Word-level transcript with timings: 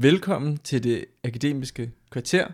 Velkommen 0.00 0.58
til 0.58 0.84
det 0.84 1.04
akademiske 1.24 1.90
kvarter. 2.10 2.46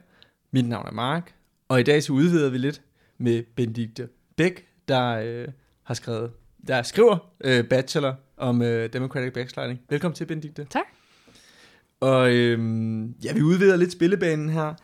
Mit 0.51 0.69
navn 0.69 0.87
er 0.87 0.93
Mark, 0.93 1.35
og 1.69 1.81
i 1.81 1.83
dag 1.83 2.03
så 2.03 2.13
udvider 2.13 2.51
vi 2.51 2.59
lidt 2.59 2.83
med 3.19 3.43
Benedikte 3.57 4.09
Bæk, 4.37 4.67
der 4.89 5.11
øh, 5.11 5.49
har 5.83 5.95
skrevet, 5.95 6.31
der 6.67 6.83
skriver 6.83 7.33
øh, 7.45 7.69
bachelor 7.69 8.15
om 8.37 8.63
øh, 8.63 8.93
Democratic 8.93 9.33
Backsliding. 9.33 9.81
Velkommen 9.91 10.15
til, 10.15 10.27
Benedikte. 10.27 10.67
Tak. 10.71 10.85
Og 12.01 12.35
øh, 12.35 12.59
ja, 13.25 13.33
vi 13.33 13.43
udvider 13.43 13.77
lidt 13.77 13.93
spillebanen 13.93 14.49
her, 14.49 14.75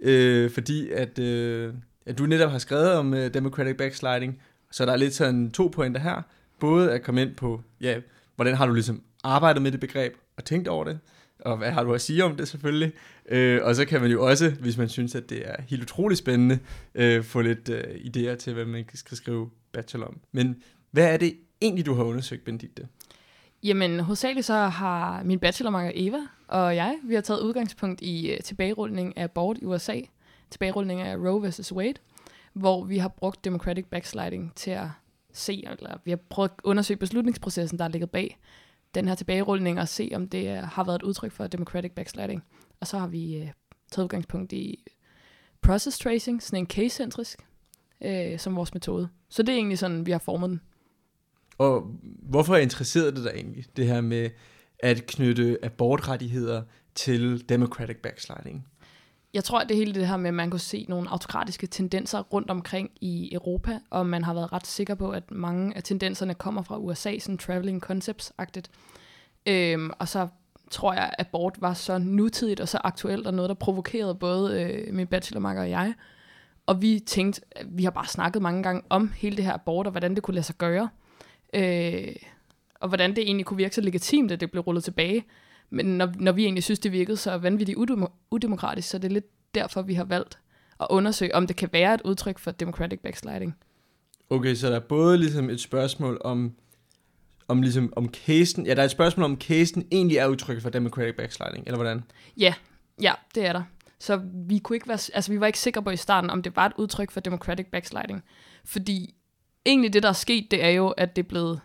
øh, 0.00 0.50
fordi 0.50 0.90
at, 0.90 1.18
øh, 1.18 1.74
at 2.06 2.18
du 2.18 2.26
netop 2.26 2.50
har 2.50 2.58
skrevet 2.58 2.92
om 2.92 3.14
øh, 3.14 3.34
Democratic 3.34 3.76
Backsliding, 3.76 4.42
så 4.70 4.86
der 4.86 4.92
er 4.92 4.96
lidt 4.96 5.14
sådan 5.14 5.50
to 5.50 5.68
pointer 5.68 6.00
her. 6.00 6.22
Både 6.58 6.92
at 6.92 7.02
komme 7.02 7.22
ind 7.22 7.34
på, 7.34 7.62
ja, 7.80 8.00
hvordan 8.36 8.54
har 8.54 8.66
du 8.66 8.72
ligesom 8.72 9.02
arbejdet 9.24 9.62
med 9.62 9.72
det 9.72 9.80
begreb 9.80 10.12
og 10.36 10.44
tænkt 10.44 10.68
over 10.68 10.84
det, 10.84 10.98
og 11.44 11.56
hvad 11.56 11.70
har 11.70 11.82
du 11.84 11.94
at 11.94 12.00
sige 12.00 12.24
om 12.24 12.36
det 12.36 12.48
selvfølgelig. 12.48 12.92
Øh, 13.28 13.60
og 13.62 13.76
så 13.76 13.84
kan 13.84 14.00
man 14.00 14.10
jo 14.10 14.26
også, 14.26 14.50
hvis 14.50 14.78
man 14.78 14.88
synes, 14.88 15.14
at 15.14 15.30
det 15.30 15.48
er 15.48 15.54
helt 15.68 15.82
utroligt 15.82 16.18
spændende, 16.18 16.58
øh, 16.94 17.24
få 17.24 17.40
lidt 17.40 17.68
øh, 17.68 17.84
idéer 17.84 18.36
til, 18.36 18.54
hvad 18.54 18.64
man 18.64 18.84
skal 18.94 19.16
skrive 19.16 19.50
bachelor 19.72 20.06
om. 20.06 20.20
Men 20.32 20.56
hvad 20.90 21.12
er 21.12 21.16
det 21.16 21.36
egentlig, 21.60 21.86
du 21.86 21.94
har 21.94 22.04
undersøgt, 22.04 22.44
Benedikte? 22.44 22.88
Jamen, 23.62 24.00
hovedsageligt 24.00 24.46
så 24.46 24.54
har 24.54 25.22
min 25.22 25.38
bachelormakker 25.38 25.92
Eva 25.94 26.18
og 26.50 26.76
jeg, 26.76 26.98
vi 27.04 27.14
har 27.14 27.20
taget 27.20 27.40
udgangspunkt 27.40 28.00
i 28.00 28.30
øh, 28.30 28.40
tilbagerulning 28.40 29.18
af 29.18 29.24
abort 29.24 29.58
i 29.58 29.64
USA, 29.64 30.00
tilbagerulning 30.50 31.00
af 31.00 31.16
Roe 31.16 31.48
vs. 31.48 31.72
Wade, 31.72 31.94
hvor 32.52 32.84
vi 32.84 32.98
har 32.98 33.08
brugt 33.08 33.44
democratic 33.44 33.86
backsliding 33.90 34.52
til 34.54 34.70
at 34.70 34.86
se, 35.32 35.64
eller 35.66 35.98
vi 36.04 36.10
har 36.10 36.18
prøvet 36.28 36.50
at 36.50 36.64
undersøge 36.64 36.98
beslutningsprocessen, 36.98 37.78
der 37.78 37.88
ligger 37.88 38.06
bag 38.06 38.38
den 38.94 39.08
her 39.08 39.14
tilbagerulning, 39.14 39.80
og 39.80 39.88
se, 39.88 40.10
om 40.14 40.28
det 40.28 40.56
øh, 40.56 40.62
har 40.62 40.84
været 40.84 40.96
et 40.96 41.02
udtryk 41.02 41.32
for 41.32 41.46
democratic 41.46 41.92
backsliding. 41.92 42.42
Og 42.80 42.86
så 42.86 42.98
har 42.98 43.06
vi 43.06 43.36
øh, 43.36 43.48
taget 43.92 44.04
udgangspunkt 44.04 44.52
i 44.52 44.84
process 45.62 45.98
tracing, 45.98 46.42
sådan 46.42 46.58
en 46.58 46.66
case-centrisk, 46.66 47.38
uh, 48.04 48.38
som 48.38 48.56
vores 48.56 48.74
metode. 48.74 49.08
Så 49.28 49.42
det 49.42 49.52
er 49.52 49.56
egentlig 49.56 49.78
sådan, 49.78 50.06
vi 50.06 50.10
har 50.10 50.18
formet 50.18 50.50
den. 50.50 50.60
Og 51.58 51.82
hvorfor 52.22 52.56
interesserede 52.56 53.12
det 53.12 53.24
dig 53.24 53.32
egentlig, 53.34 53.64
det 53.76 53.86
her 53.86 54.00
med 54.00 54.30
at 54.78 55.06
knytte 55.06 55.58
abortrettigheder 55.62 56.62
til 56.94 57.48
democratic 57.48 57.96
backsliding? 58.02 58.66
Jeg 59.34 59.44
tror, 59.44 59.58
at 59.58 59.68
det 59.68 59.76
hele 59.76 59.94
det 59.94 60.08
her 60.08 60.16
med, 60.16 60.28
at 60.28 60.34
man 60.34 60.50
kunne 60.50 60.60
se 60.60 60.86
nogle 60.88 61.10
autokratiske 61.10 61.66
tendenser 61.66 62.20
rundt 62.20 62.50
omkring 62.50 62.90
i 63.00 63.34
Europa, 63.34 63.78
og 63.90 64.06
man 64.06 64.24
har 64.24 64.34
været 64.34 64.52
ret 64.52 64.66
sikker 64.66 64.94
på, 64.94 65.10
at 65.10 65.30
mange 65.30 65.76
af 65.76 65.82
tendenserne 65.82 66.34
kommer 66.34 66.62
fra 66.62 66.78
USA, 66.78 67.18
sådan 67.18 67.38
traveling 67.38 67.82
concepts-agtigt. 67.90 68.70
Øhm, 69.46 69.90
og 69.98 70.08
så 70.08 70.28
tror 70.70 70.92
jeg, 70.92 71.14
at 71.18 71.26
abort 71.26 71.56
var 71.60 71.74
så 71.74 71.98
nutidigt 71.98 72.60
og 72.60 72.68
så 72.68 72.78
aktuelt, 72.84 73.26
og 73.26 73.34
noget, 73.34 73.48
der 73.48 73.54
provokerede 73.54 74.14
både 74.14 74.62
øh, 74.62 74.94
min 74.94 75.06
bachelormakker 75.06 75.62
og 75.62 75.70
jeg. 75.70 75.94
Og 76.66 76.82
vi 76.82 77.00
tænkte, 77.06 77.40
vi 77.66 77.84
har 77.84 77.90
bare 77.90 78.06
snakket 78.06 78.42
mange 78.42 78.62
gange 78.62 78.82
om 78.88 79.12
hele 79.16 79.36
det 79.36 79.44
her 79.44 79.52
abort, 79.52 79.86
og 79.86 79.90
hvordan 79.90 80.14
det 80.14 80.22
kunne 80.22 80.34
lade 80.34 80.46
sig 80.46 80.56
gøre. 80.58 80.88
Øh, 81.54 82.16
og 82.80 82.88
hvordan 82.88 83.10
det 83.10 83.18
egentlig 83.18 83.46
kunne 83.46 83.56
virke 83.56 83.74
så 83.74 83.80
legitimt, 83.80 84.32
at 84.32 84.40
det 84.40 84.50
blev 84.50 84.62
rullet 84.62 84.84
tilbage. 84.84 85.24
Men 85.70 85.86
når, 85.86 86.12
når 86.18 86.32
vi 86.32 86.44
egentlig 86.44 86.64
synes, 86.64 86.78
det 86.78 86.92
virkede 86.92 87.16
så 87.16 87.38
vanvittigt 87.38 87.78
udem- 87.78 88.12
udemokratisk, 88.30 88.88
så 88.88 88.98
det 88.98 89.04
er 89.04 89.12
lidt 89.12 89.54
derfor, 89.54 89.82
vi 89.82 89.94
har 89.94 90.04
valgt 90.04 90.38
at 90.80 90.86
undersøge, 90.90 91.34
om 91.34 91.46
det 91.46 91.56
kan 91.56 91.68
være 91.72 91.94
et 91.94 92.00
udtryk 92.04 92.38
for 92.38 92.50
democratic 92.50 93.00
backsliding. 93.00 93.56
Okay, 94.30 94.54
så 94.54 94.68
der 94.68 94.76
er 94.76 94.80
både 94.80 95.18
ligesom 95.18 95.50
et 95.50 95.60
spørgsmål 95.60 96.20
om, 96.24 96.54
om 97.48 97.62
ligesom 97.62 97.92
om 97.96 98.08
casen, 98.08 98.66
ja, 98.66 98.74
der 98.74 98.80
er 98.80 98.84
et 98.84 98.90
spørgsmål 98.90 99.24
om 99.24 99.40
casen 99.40 99.86
egentlig 99.92 100.16
er 100.16 100.26
udtryk 100.26 100.62
for 100.62 100.70
democratic 100.70 101.16
backsliding, 101.16 101.66
eller 101.66 101.76
hvordan? 101.76 102.04
Ja, 102.36 102.54
ja, 103.02 103.12
det 103.34 103.46
er 103.46 103.52
der. 103.52 103.62
Så 103.98 104.20
vi 104.34 104.58
kunne 104.58 104.76
ikke 104.76 104.88
være, 104.88 104.98
altså 105.14 105.32
vi 105.32 105.40
var 105.40 105.46
ikke 105.46 105.58
sikre 105.58 105.82
på 105.82 105.90
i 105.90 105.96
starten, 105.96 106.30
om 106.30 106.42
det 106.42 106.56
var 106.56 106.66
et 106.66 106.72
udtryk 106.76 107.10
for 107.10 107.20
democratic 107.20 107.66
backsliding. 107.72 108.24
Fordi 108.64 109.14
egentlig 109.66 109.92
det, 109.92 110.02
der 110.02 110.08
er 110.08 110.12
sket, 110.12 110.50
det 110.50 110.64
er 110.64 110.68
jo, 110.68 110.88
at 110.88 111.16
det 111.16 111.24
er 111.24 111.28
blevet, 111.28 111.60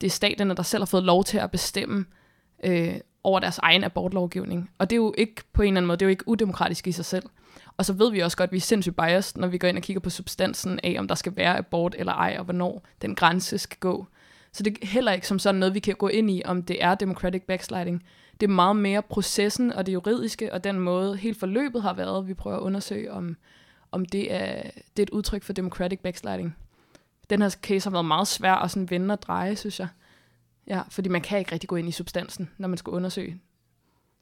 det 0.00 0.06
er 0.06 0.10
staterne, 0.10 0.54
der 0.54 0.62
selv 0.62 0.80
har 0.80 0.86
fået 0.86 1.02
lov 1.02 1.24
til 1.24 1.38
at 1.38 1.50
bestemme 1.50 2.04
øh, 2.64 2.94
over 3.24 3.40
deres 3.40 3.58
egen 3.58 3.84
abortlovgivning. 3.84 4.70
Og 4.78 4.90
det 4.90 4.96
er 4.96 5.00
jo 5.00 5.14
ikke 5.18 5.42
på 5.52 5.62
en 5.62 5.68
eller 5.68 5.78
anden 5.78 5.86
måde, 5.86 5.96
det 5.96 6.02
er 6.02 6.06
jo 6.06 6.10
ikke 6.10 6.28
udemokratisk 6.28 6.86
i 6.86 6.92
sig 6.92 7.04
selv. 7.04 7.24
Og 7.76 7.84
så 7.84 7.92
ved 7.92 8.10
vi 8.10 8.20
også 8.20 8.36
godt, 8.36 8.48
at 8.48 8.52
vi 8.52 8.56
er 8.56 8.60
sindssygt 8.60 8.96
biased, 8.96 9.40
når 9.40 9.48
vi 9.48 9.58
går 9.58 9.68
ind 9.68 9.76
og 9.76 9.82
kigger 9.82 10.00
på 10.00 10.10
substansen 10.10 10.80
af, 10.82 10.96
om 10.98 11.08
der 11.08 11.14
skal 11.14 11.36
være 11.36 11.56
abort 11.56 11.94
eller 11.98 12.12
ej, 12.12 12.36
og 12.38 12.44
hvornår 12.44 12.82
den 13.02 13.14
grænse 13.14 13.58
skal 13.58 13.78
gå. 13.80 14.06
Så 14.52 14.62
det 14.62 14.78
er 14.82 14.86
heller 14.86 15.12
ikke 15.12 15.26
som 15.26 15.38
sådan 15.38 15.58
noget, 15.58 15.74
vi 15.74 15.80
kan 15.80 15.94
gå 15.94 16.08
ind 16.08 16.30
i, 16.30 16.42
om 16.44 16.62
det 16.62 16.84
er 16.84 16.94
democratic 16.94 17.42
backsliding. 17.42 18.04
Det 18.40 18.46
er 18.46 18.50
meget 18.50 18.76
mere 18.76 19.02
processen 19.02 19.72
og 19.72 19.86
det 19.86 19.92
juridiske, 19.92 20.52
og 20.52 20.64
den 20.64 20.78
måde 20.78 21.16
helt 21.16 21.38
forløbet 21.38 21.82
har 21.82 21.92
været, 21.92 22.28
vi 22.28 22.34
prøver 22.34 22.56
at 22.56 22.60
undersøge, 22.60 23.12
om, 23.12 23.36
om 23.92 24.04
det, 24.04 24.34
er, 24.34 24.62
det 24.96 24.98
er 24.98 25.02
et 25.02 25.10
udtryk 25.10 25.42
for 25.42 25.52
democratic 25.52 25.98
backsliding. 25.98 26.56
Den 27.30 27.42
her 27.42 27.50
case 27.50 27.86
har 27.86 27.90
været 27.90 28.04
meget 28.04 28.28
svær 28.28 28.54
at 28.54 28.70
sådan 28.70 28.90
vende 28.90 29.12
og 29.12 29.22
dreje, 29.22 29.56
synes 29.56 29.80
jeg. 29.80 29.88
Ja, 30.66 30.82
fordi 30.90 31.08
man 31.08 31.20
kan 31.20 31.38
ikke 31.38 31.52
rigtig 31.52 31.68
gå 31.68 31.76
ind 31.76 31.88
i 31.88 31.92
substansen, 31.92 32.50
når 32.58 32.68
man 32.68 32.78
skal 32.78 32.90
undersøge. 32.90 33.40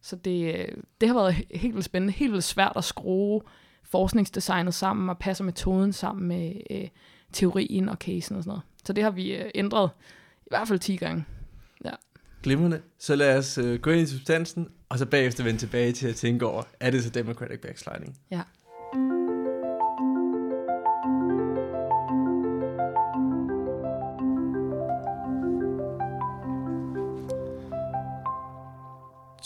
Så 0.03 0.17
det, 0.17 0.67
det 1.01 1.09
har 1.09 1.15
været 1.15 1.35
helt 1.35 1.75
vildt 1.75 1.85
spændende, 1.85 2.13
helt 2.13 2.33
vildt 2.33 2.45
svært 2.45 2.73
at 2.77 2.85
skrue 2.85 3.41
forskningsdesignet 3.83 4.75
sammen 4.75 5.11
og 5.11 5.19
passe 5.19 5.45
metoden 5.45 5.93
sammen 5.93 6.29
med 6.29 6.53
øh, 6.71 6.89
teorien 7.33 7.89
og 7.89 7.97
casen 7.97 8.37
og 8.37 8.43
sådan 8.43 8.51
noget. 8.51 8.63
Så 8.85 8.93
det 8.93 9.05
har 9.05 9.11
vi 9.11 9.37
øh, 9.37 9.51
ændret 9.55 9.91
i 10.37 10.49
hvert 10.51 10.69
fald 10.69 10.79
10 10.79 10.97
gange. 10.97 11.25
Ja. 11.85 11.91
Glimrende. 12.43 12.81
Så 12.99 13.17
lad 13.17 13.39
os 13.39 13.59
øh, 13.59 13.81
gå 13.81 13.91
ind 13.91 14.01
i 14.01 14.07
substansen, 14.07 14.69
og 14.89 14.99
så 14.99 15.07
bagefter 15.07 15.45
vende 15.45 15.61
tilbage 15.61 15.93
til 15.93 16.09
at 16.09 16.17
tænke 16.17 16.47
over, 16.47 16.63
er 16.81 16.91
det 16.91 17.05
så 17.05 17.11
democratic 17.11 17.61
backsliding? 17.61 18.19
Ja. 18.31 18.43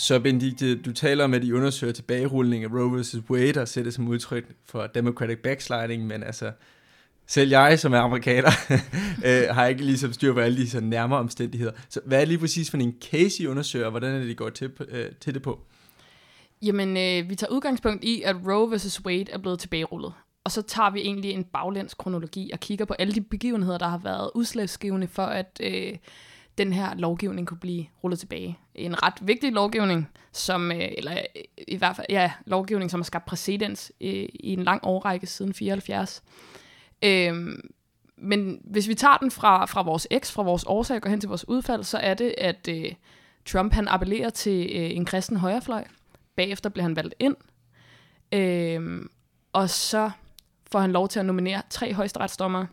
Så 0.03 0.21
Benedikte, 0.21 0.77
du 0.77 0.93
taler 0.93 1.25
om, 1.25 1.35
at 1.35 1.45
I 1.45 1.53
undersøger 1.53 1.93
tilbagerulning 1.93 2.65
af 2.65 2.69
Roe 2.69 3.01
vs. 3.01 3.17
Wade 3.31 3.61
og 3.61 3.69
sætter 3.69 3.87
det 3.87 3.95
som 3.95 4.09
udtryk 4.09 4.45
for 4.65 4.87
democratic 4.87 5.39
backsliding, 5.39 6.07
men 6.07 6.23
altså, 6.23 6.53
selv 7.27 7.51
jeg, 7.51 7.79
som 7.79 7.93
er 7.93 7.99
amerikaner, 7.99 8.51
øh, 9.27 9.55
har 9.55 9.67
ikke 9.67 9.85
ligesom 9.85 10.13
styr 10.13 10.33
på 10.33 10.41
alle 10.41 10.57
de 10.57 10.71
sådan 10.71 10.89
nærmere 10.89 11.19
omstændigheder. 11.19 11.73
Så 11.89 12.01
hvad 12.05 12.21
er 12.21 12.25
lige 12.25 12.39
præcis 12.39 12.71
for 12.71 12.77
en 12.77 12.95
case, 13.11 13.43
I 13.43 13.47
undersøger, 13.47 13.85
og 13.85 13.91
hvordan 13.91 14.15
er 14.15 14.19
det, 14.19 14.29
I 14.29 14.35
går 14.35 14.49
til, 14.49 14.71
øh, 14.89 15.07
til 15.21 15.35
det 15.35 15.43
på? 15.43 15.61
Jamen, 16.63 16.89
øh, 16.89 17.31
vi 17.31 17.34
tager 17.34 17.53
udgangspunkt 17.53 18.05
i, 18.05 18.23
at 18.23 18.37
Roe 18.47 18.77
vs. 18.77 19.05
Wade 19.05 19.33
er 19.33 19.39
blevet 19.39 19.59
tilbagerullet. 19.59 20.13
Og 20.45 20.51
så 20.51 20.63
tager 20.63 20.91
vi 20.91 21.01
egentlig 21.01 21.31
en 21.31 21.45
baglæns 21.45 21.95
kronologi 21.95 22.51
og 22.53 22.61
kigger 22.61 22.84
på 22.84 22.95
alle 22.95 23.15
de 23.15 23.21
begivenheder, 23.21 23.79
der 23.79 23.89
har 23.89 23.99
været 23.99 24.31
udslagsgivende 24.34 25.07
for, 25.07 25.25
at 25.25 25.61
øh, 25.65 25.97
den 26.59 26.73
her 26.73 26.95
lovgivning 26.95 27.47
kunne 27.47 27.59
blive 27.59 27.87
rullet 28.05 28.19
tilbage. 28.19 28.59
En 28.75 29.03
ret 29.03 29.15
vigtig 29.21 29.53
lovgivning, 29.53 30.09
som, 30.33 30.73
øh, 30.73 30.89
eller 30.97 31.13
øh, 31.13 31.43
i 31.69 31.77
hvert 31.77 31.97
fald, 31.97 32.07
ja, 32.11 32.33
lovgivning, 32.47 32.91
som 32.91 33.01
har 33.01 33.05
skabt 33.05 33.25
præcedens 33.25 33.93
i, 34.01 34.11
i 34.35 34.53
en 34.53 34.65
lang 34.65 34.81
årrække 34.85 35.27
siden 35.27 35.55
74. 35.55 36.23
Øhm, 37.03 37.71
men 38.17 38.61
hvis 38.65 38.89
vi 38.89 38.95
tager 38.95 39.17
den 39.17 39.31
fra, 39.31 39.67
fra 39.67 39.83
vores 39.83 40.07
eks, 40.11 40.33
fra 40.33 40.43
vores 40.43 40.65
årsag 40.67 40.97
og 40.97 41.03
går 41.03 41.11
hen 41.11 41.21
til 41.21 41.29
vores 41.29 41.49
udfald, 41.49 41.85
så 41.85 41.99
er 41.99 42.15
det, 42.15 42.35
at 42.39 42.69
øh, 42.69 42.93
Trump 43.47 43.73
han 43.73 43.89
appellerer 43.89 44.31
til 44.31 44.71
øh, 44.75 44.97
en 44.97 45.05
kristen 45.05 45.37
højrefløj. 45.37 45.84
Bagefter 46.37 46.71
bliver 46.71 46.83
han 46.83 46.97
valgt 46.97 47.15
ind. 47.19 47.37
Øhm, 48.33 49.10
og 49.53 49.71
så 49.71 50.10
får 50.72 50.81
han 50.81 50.93
lov 50.93 51.09
til 51.09 51.21
at 51.21 51.27
nominere 51.27 51.63
tre 51.71 51.95
højesteretsdommere. 51.95 52.66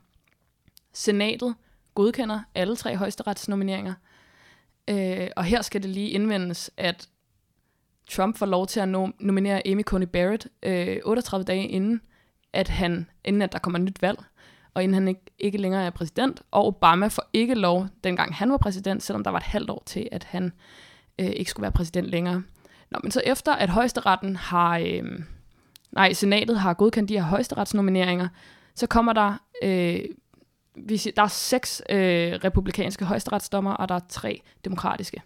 Senatet 0.93 1.55
godkender 1.99 2.39
alle 2.55 2.75
tre 2.75 2.97
højesteretsnomineringer. 2.97 3.93
Øh, 4.87 5.27
og 5.35 5.43
her 5.43 5.61
skal 5.61 5.83
det 5.83 5.89
lige 5.89 6.09
indvendes, 6.09 6.71
at 6.77 7.09
Trump 8.09 8.37
får 8.37 8.45
lov 8.45 8.67
til 8.67 8.79
at 8.79 8.89
nom- 8.89 9.15
nominere 9.19 9.67
Amy 9.67 9.83
Coney 9.83 10.05
Barrett 10.05 10.47
øh, 10.63 10.97
38 11.05 11.43
dage 11.43 11.67
inden, 11.67 12.01
at 12.53 12.67
han, 12.67 13.09
inden 13.23 13.41
at 13.41 13.51
der 13.51 13.59
kommer 13.59 13.79
nyt 13.79 14.01
valg, 14.01 14.23
og 14.73 14.83
inden 14.83 14.93
han 14.93 15.07
ikke, 15.07 15.21
ikke 15.39 15.57
længere 15.57 15.83
er 15.83 15.89
præsident. 15.89 16.41
Og 16.51 16.67
Obama 16.67 17.07
får 17.07 17.29
ikke 17.33 17.55
lov, 17.55 17.87
dengang 18.03 18.35
han 18.35 18.51
var 18.51 18.57
præsident, 18.57 19.03
selvom 19.03 19.23
der 19.23 19.31
var 19.31 19.37
et 19.39 19.43
halvt 19.43 19.69
år 19.69 19.83
til, 19.85 20.09
at 20.11 20.23
han 20.23 20.53
øh, 21.19 21.29
ikke 21.29 21.51
skulle 21.51 21.61
være 21.61 21.71
præsident 21.71 22.07
længere. 22.07 22.43
Nå, 22.91 22.99
men 23.03 23.11
så 23.11 23.21
efter 23.25 23.55
at 23.55 23.69
højesteretten 23.69 24.35
har, 24.35 24.77
øh, 24.77 25.19
nej, 25.91 26.13
senatet 26.13 26.59
har 26.59 26.73
godkendt 26.73 27.09
de 27.09 27.17
her 27.17 27.23
højesteretsnomineringer, 27.23 28.27
så 28.75 28.87
kommer 28.87 29.13
der, 29.13 29.37
øh, 29.63 29.99
vi 30.85 30.97
siger, 30.97 31.13
der 31.15 31.21
er 31.21 31.27
seks 31.27 31.81
øh, 31.89 32.33
republikanske 32.33 33.05
højesteretsdommer, 33.05 33.71
og 33.71 33.89
der 33.89 33.95
er 33.95 33.99
tre 34.09 34.41
demokratiske. 34.65 35.21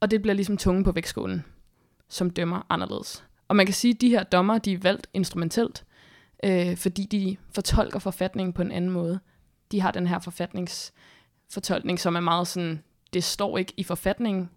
Og 0.00 0.10
det 0.10 0.22
bliver 0.22 0.34
ligesom 0.34 0.56
tungen 0.56 0.84
på 0.84 0.92
vægtskålen, 0.92 1.44
som 2.08 2.30
dømmer 2.30 2.66
anderledes. 2.68 3.24
Og 3.48 3.56
man 3.56 3.66
kan 3.66 3.74
sige, 3.74 3.94
at 3.94 4.00
de 4.00 4.08
her 4.08 4.22
dommer, 4.22 4.58
de 4.58 4.72
er 4.72 4.78
valgt 4.78 5.06
instrumentelt, 5.14 5.84
øh, 6.44 6.76
fordi 6.76 7.04
de 7.04 7.36
fortolker 7.54 7.98
forfatningen 7.98 8.52
på 8.52 8.62
en 8.62 8.72
anden 8.72 8.90
måde. 8.90 9.20
De 9.72 9.80
har 9.80 9.90
den 9.90 10.06
her 10.06 10.18
forfatningsfortolkning, 10.18 12.00
som 12.00 12.16
er 12.16 12.20
meget 12.20 12.46
sådan, 12.46 12.82
det 13.12 13.24
står 13.24 13.58
ikke 13.58 13.72
i 13.76 13.82
forfatningen, 13.82 14.50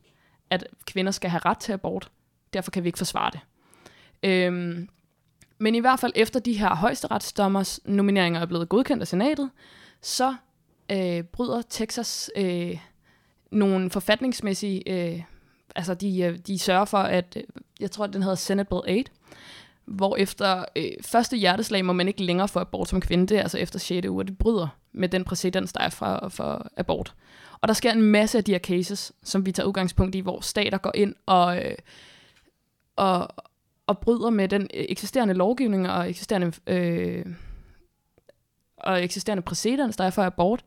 at 0.50 0.68
kvinder 0.86 1.12
skal 1.12 1.30
have 1.30 1.42
ret 1.46 1.58
til 1.58 1.74
abort. 1.74 2.12
Derfor 2.54 2.72
kan 2.72 2.84
vi 2.84 2.90
ikke 2.90 2.98
forsvare 2.98 3.32
det. 3.32 3.40
Øhm, 4.24 4.90
men 5.58 5.76
i 5.76 5.80
hvert 5.80 6.00
fald 6.00 6.12
efter 6.16 6.40
de 6.40 6.54
her 6.54 6.76
højesteretsdommers 6.76 7.80
nomineringer 7.86 8.40
er 8.40 8.46
blevet 8.46 8.70
godkendt 8.70 9.02
af 9.02 9.08
senatet, 9.08 9.50
så 10.02 10.36
øh, 10.92 11.24
bryder 11.24 11.62
Texas 11.70 12.32
øh, 12.36 12.78
nogle 13.52 13.90
forfatningsmæssige... 13.90 14.90
Øh, 14.90 15.22
altså, 15.76 15.94
de, 15.94 16.22
øh, 16.22 16.38
de 16.38 16.60
sørger 16.60 16.86
for, 16.86 16.98
at... 16.98 17.38
Øh, 17.38 17.44
jeg 17.80 17.92
tror, 17.92 18.06
at 18.06 18.14
den 18.14 18.24
hedder 18.24 18.36
Senate 18.36 18.70
Bill 18.70 19.00
8, 19.00 19.12
hvor 19.86 20.16
efter 20.16 20.66
øh, 20.76 20.92
første 21.02 21.38
hjerteslag 21.38 21.86
må 21.86 21.94
man 21.94 22.08
ikke 22.08 22.24
længere 22.24 22.48
få 22.48 22.60
abort 22.60 22.90
som 22.90 23.02
kvinde, 23.02 23.28
det 23.28 23.38
er 23.38 23.42
altså 23.42 23.58
efter 23.58 23.80
6. 23.80 24.08
uge, 24.08 24.24
det 24.24 24.38
bryder 24.38 24.68
med 24.92 25.10
den 25.10 25.24
præcedens, 25.24 25.74
der 25.74 25.82
er 25.82 25.90
for, 25.90 26.30
for 26.30 26.68
abort. 26.78 27.14
Og 27.62 27.68
der 27.68 27.74
sker 27.74 27.92
en 27.92 28.02
masse 28.02 28.38
af 28.38 28.44
de 28.44 28.52
her 28.52 28.60
cases, 28.60 29.12
som 29.24 29.46
vi 29.46 29.52
tager 29.52 29.68
udgangspunkt 29.68 30.16
i, 30.16 30.20
hvor 30.20 30.42
stater 30.42 30.78
går 30.78 30.92
ind 30.96 31.16
og, 31.26 31.66
øh, 31.66 31.76
og, 32.96 33.28
og 33.88 34.00
bryder 34.00 34.30
med 34.30 34.48
den 34.48 34.68
eksisterende 34.74 35.34
lovgivning 35.34 35.90
og 35.90 36.10
eksisterende, 36.10 36.52
øh, 36.68 37.26
og 38.84 39.04
eksisterende 39.04 39.44
præcedens, 39.44 39.98
der 39.98 40.04
er 40.04 40.10
for 40.10 40.24
abort. 40.24 40.64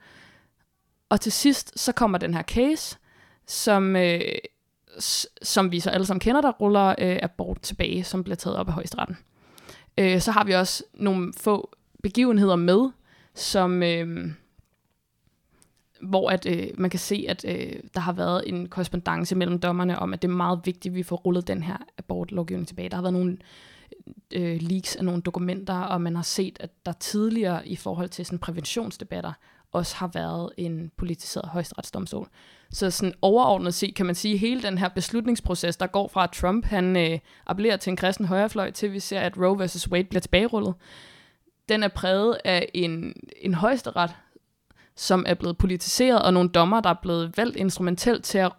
Og 1.09 1.21
til 1.21 1.33
sidst, 1.33 1.79
så 1.81 1.93
kommer 1.93 2.19
den 2.19 2.35
her 2.35 2.43
case, 2.43 2.99
som, 3.47 3.97
øh, 3.97 4.21
som 5.43 5.73
vi 5.73 5.81
så 5.81 5.91
alle 5.91 6.07
sammen 6.07 6.21
kender, 6.21 6.41
der 6.41 6.53
ruller 6.53 6.95
øh, 6.99 7.19
abort 7.23 7.61
tilbage, 7.61 8.05
som 8.05 8.25
bliver 8.25 8.37
taget 8.37 8.57
op 8.57 8.69
af 8.69 8.75
højesteretten. 8.75 9.19
Øh, 9.99 10.21
så 10.21 10.33
har 10.33 10.45
vi 10.45 10.53
også 10.53 10.85
nogle 10.95 11.33
få 11.37 11.71
begivenheder 12.03 12.57
med, 12.57 12.91
som... 13.35 13.83
Øh, 13.83 14.33
hvor 16.03 16.31
at, 16.31 16.47
øh, 16.47 16.69
man 16.75 16.91
kan 16.91 17.01
se, 17.01 17.27
at 17.29 17.45
øh, 17.49 17.81
der 17.95 18.01
har 18.01 18.13
været 18.13 18.49
en 18.49 18.69
korrespondence 18.69 19.35
mellem 19.35 19.59
dommerne 19.59 19.99
om, 19.99 20.13
at 20.13 20.23
det 20.23 20.29
er 20.29 20.33
meget 20.33 20.61
vigtigt, 20.65 20.93
at 20.93 20.97
vi 20.97 21.03
får 21.03 21.17
rullet 21.17 21.49
den 21.49 21.63
her 21.63 21.77
abortlovgivning 21.99 22.69
tilbage. 22.69 22.89
Der 22.89 22.97
har 22.97 23.03
været 23.03 23.13
nogle 23.13 23.39
øh, 24.33 24.59
leaks 24.61 24.97
af 24.97 25.05
nogle 25.05 25.23
dokumenter, 25.23 25.81
og 25.81 26.01
man 26.01 26.17
har 26.17 26.23
set, 26.23 26.57
at 26.61 26.71
der 26.87 26.93
tidligere 26.93 27.69
i 27.69 27.77
forhold 27.77 28.09
til 28.09 28.27
sådan 28.27 28.39
præventionsdebatter 28.39 29.33
også 29.73 29.97
har 29.97 30.11
været 30.15 30.51
en 30.57 30.91
politiseret 30.97 31.49
højesteretsdomstol. 31.49 32.29
Så 32.71 32.91
sådan 32.91 33.15
overordnet 33.23 33.75
set 33.75 33.95
kan 33.95 34.07
man 34.07 34.15
sige, 34.15 34.35
at 34.35 34.41
hele 34.41 34.63
den 34.63 34.79
her 34.79 34.89
beslutningsproces, 34.89 35.77
der 35.77 35.87
går 35.87 36.09
fra, 36.09 36.25
at 36.25 36.31
Trump 36.31 36.65
han 36.65 36.97
øh, 36.97 37.19
appellerer 37.47 37.77
til 37.77 37.91
en 37.91 37.97
kristen 37.97 38.25
højrefløj, 38.25 38.71
til 38.71 38.93
vi 38.93 39.01
ser, 39.01 39.21
at 39.21 39.39
Roe 39.39 39.65
vs. 39.65 39.91
Wade 39.91 40.05
bliver 40.05 40.21
tilbagerullet, 40.21 40.75
den 41.69 41.83
er 41.83 41.89
præget 41.89 42.39
af 42.45 42.69
en, 42.75 43.15
en 43.43 43.55
højesteret, 43.55 44.11
som 44.97 45.25
er 45.29 45.35
blevet 45.35 45.59
politiseret, 45.59 46.23
og 46.23 46.33
nogle 46.33 46.49
dommer, 46.49 46.81
der 46.81 46.91
er 46.91 47.01
blevet 47.03 47.37
valgt 47.37 47.57
instrumentelt 47.57 48.25
til 48.25 48.39
at, 48.39 48.53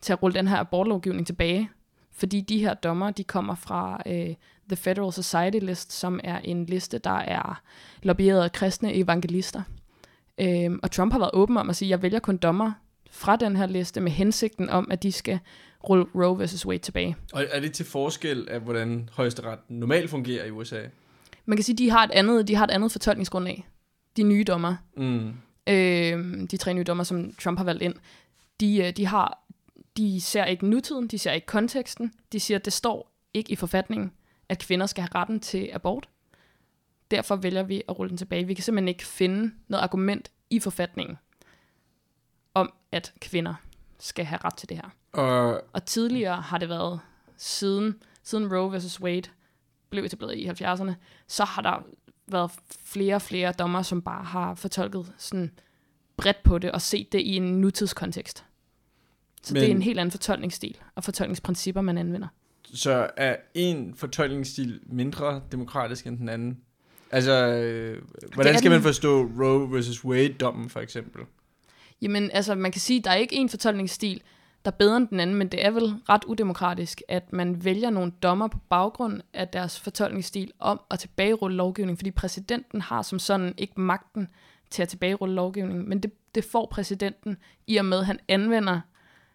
til 0.00 0.12
at 0.12 0.22
rulle 0.22 0.34
den 0.34 0.48
her 0.48 0.56
abortlovgivning 0.56 1.26
tilbage. 1.26 1.70
Fordi 2.12 2.40
de 2.40 2.58
her 2.58 2.74
dommer, 2.74 3.10
de 3.10 3.24
kommer 3.24 3.54
fra 3.54 4.02
øh, 4.06 4.34
The 4.68 4.76
Federal 4.76 5.12
Society 5.12 5.64
List, 5.64 5.92
som 5.92 6.20
er 6.24 6.38
en 6.38 6.66
liste, 6.66 6.98
der 6.98 7.18
er 7.18 7.62
lobbyeret 8.02 8.44
af 8.44 8.52
kristne 8.52 8.94
evangelister. 8.94 9.62
Øhm, 10.40 10.80
og 10.82 10.90
Trump 10.90 11.12
har 11.12 11.18
været 11.18 11.30
åben 11.32 11.56
om 11.56 11.70
at 11.70 11.76
sige, 11.76 11.86
at 11.86 11.90
jeg 11.90 12.02
vælger 12.02 12.18
kun 12.18 12.36
dommer 12.36 12.72
fra 13.10 13.36
den 13.36 13.56
her 13.56 13.66
liste 13.66 14.00
med 14.00 14.12
hensigten 14.12 14.70
om, 14.70 14.88
at 14.90 15.02
de 15.02 15.12
skal 15.12 15.38
rulle 15.88 16.06
Roe 16.14 16.44
vs. 16.44 16.66
Wade 16.66 16.78
tilbage. 16.78 17.16
Og 17.32 17.44
er 17.50 17.60
det 17.60 17.72
til 17.72 17.86
forskel 17.86 18.48
af, 18.48 18.60
hvordan 18.60 19.08
højesteret 19.12 19.58
normalt 19.68 20.10
fungerer 20.10 20.44
i 20.44 20.50
USA? 20.50 20.80
Man 21.46 21.56
kan 21.56 21.64
sige, 21.64 21.74
at 21.74 21.78
de 21.78 21.90
har 21.90 22.04
et 22.04 22.10
andet, 22.10 22.48
de 22.48 22.54
har 22.54 22.64
et 22.64 22.70
andet 22.70 22.92
fortolkningsgrundlag. 22.92 23.68
De 24.16 24.22
nye 24.22 24.44
dommer. 24.44 24.76
Mm 24.96 25.32
øh, 25.66 26.48
de 26.50 26.56
tre 26.56 26.74
nye 26.74 26.84
dommer, 26.84 27.04
som 27.04 27.32
Trump 27.34 27.58
har 27.58 27.64
valgt 27.64 27.82
ind, 27.82 27.94
de, 28.60 28.78
øh, 28.78 28.90
de, 28.90 29.06
har, 29.06 29.44
de 29.96 30.20
ser 30.20 30.44
ikke 30.44 30.66
nutiden, 30.66 31.08
de 31.08 31.18
ser 31.18 31.32
ikke 31.32 31.46
konteksten. 31.46 32.12
De 32.32 32.40
siger, 32.40 32.58
at 32.58 32.64
det 32.64 32.72
står 32.72 33.12
ikke 33.34 33.52
i 33.52 33.56
forfatningen, 33.56 34.12
at 34.48 34.58
kvinder 34.58 34.86
skal 34.86 35.02
have 35.02 35.14
retten 35.14 35.40
til 35.40 35.70
abort. 35.72 36.08
Derfor 37.10 37.36
vælger 37.36 37.62
vi 37.62 37.82
at 37.88 37.98
rulle 37.98 38.08
den 38.08 38.18
tilbage. 38.18 38.46
Vi 38.46 38.54
kan 38.54 38.64
simpelthen 38.64 38.88
ikke 38.88 39.06
finde 39.06 39.54
noget 39.68 39.82
argument 39.82 40.30
i 40.50 40.60
forfatningen 40.60 41.18
om, 42.54 42.72
at 42.92 43.14
kvinder 43.20 43.54
skal 43.98 44.24
have 44.24 44.40
ret 44.44 44.54
til 44.54 44.68
det 44.68 44.76
her. 44.76 44.90
Uh. 45.18 45.58
Og 45.72 45.84
tidligere 45.84 46.40
har 46.40 46.58
det 46.58 46.68
været, 46.68 47.00
siden, 47.36 48.02
siden 48.22 48.56
Roe 48.56 48.78
vs. 48.78 49.00
Wade 49.00 49.30
blev 49.90 50.04
etableret 50.04 50.38
i 50.38 50.48
70'erne, 50.48 50.92
så 51.26 51.44
har 51.44 51.62
der 51.62 51.82
været 52.26 52.50
flere 52.84 53.14
og 53.14 53.22
flere 53.22 53.52
dommer, 53.52 53.82
som 53.82 54.02
bare 54.02 54.24
har 54.24 54.54
fortolket 54.54 55.12
sådan 55.18 55.50
bredt 56.16 56.42
på 56.42 56.58
det 56.58 56.72
og 56.72 56.82
set 56.82 57.12
det 57.12 57.20
i 57.20 57.36
en 57.36 57.60
nutidskontekst. 57.60 58.44
Så 59.42 59.54
Men, 59.54 59.62
det 59.62 59.70
er 59.70 59.74
en 59.74 59.82
helt 59.82 59.98
anden 59.98 60.10
fortolkningsstil 60.10 60.76
og 60.94 61.04
fortolkningsprincipper, 61.04 61.80
man 61.80 61.98
anvender. 61.98 62.28
Så 62.74 63.10
er 63.16 63.36
en 63.54 63.94
fortolkningsstil 63.94 64.80
mindre 64.86 65.42
demokratisk 65.52 66.06
end 66.06 66.18
den 66.18 66.28
anden? 66.28 66.58
Altså, 67.10 67.32
øh, 67.32 68.02
hvordan 68.34 68.58
skal 68.58 68.70
den... 68.70 68.76
man 68.76 68.82
forstå 68.82 69.22
Roe 69.22 69.72
versus 69.72 70.04
Wade-dommen 70.04 70.68
for 70.68 70.80
eksempel? 70.80 71.22
Jamen, 72.02 72.30
altså, 72.30 72.54
man 72.54 72.72
kan 72.72 72.80
sige, 72.80 72.98
at 72.98 73.04
der 73.04 73.10
er 73.10 73.14
ikke 73.14 73.36
en 73.36 73.48
fortolkningsstil, 73.48 74.22
der 74.64 74.70
er 74.70 74.76
bedre 74.76 74.96
end 74.96 75.08
den 75.08 75.20
anden, 75.20 75.36
men 75.36 75.48
det 75.48 75.64
er 75.64 75.70
vel 75.70 75.94
ret 76.08 76.24
udemokratisk, 76.24 77.02
at 77.08 77.32
man 77.32 77.64
vælger 77.64 77.90
nogle 77.90 78.12
dommer 78.22 78.48
på 78.48 78.58
baggrund 78.68 79.20
af 79.34 79.48
deres 79.48 79.80
fortolkningsstil 79.80 80.52
om 80.58 80.80
at 80.90 80.98
tilbagerulle 80.98 81.56
lovgivning, 81.56 81.98
fordi 81.98 82.10
præsidenten 82.10 82.80
har 82.80 83.02
som 83.02 83.18
sådan 83.18 83.54
ikke 83.58 83.80
magten 83.80 84.28
til 84.70 84.82
at 84.82 84.88
tilbagerulle 84.88 85.34
lovgivning, 85.34 85.88
men 85.88 86.00
det, 86.00 86.12
det 86.34 86.44
får 86.44 86.68
præsidenten 86.70 87.36
i 87.66 87.76
og 87.76 87.84
med, 87.84 87.98
at 87.98 88.06
han 88.06 88.18
anvender, 88.28 88.80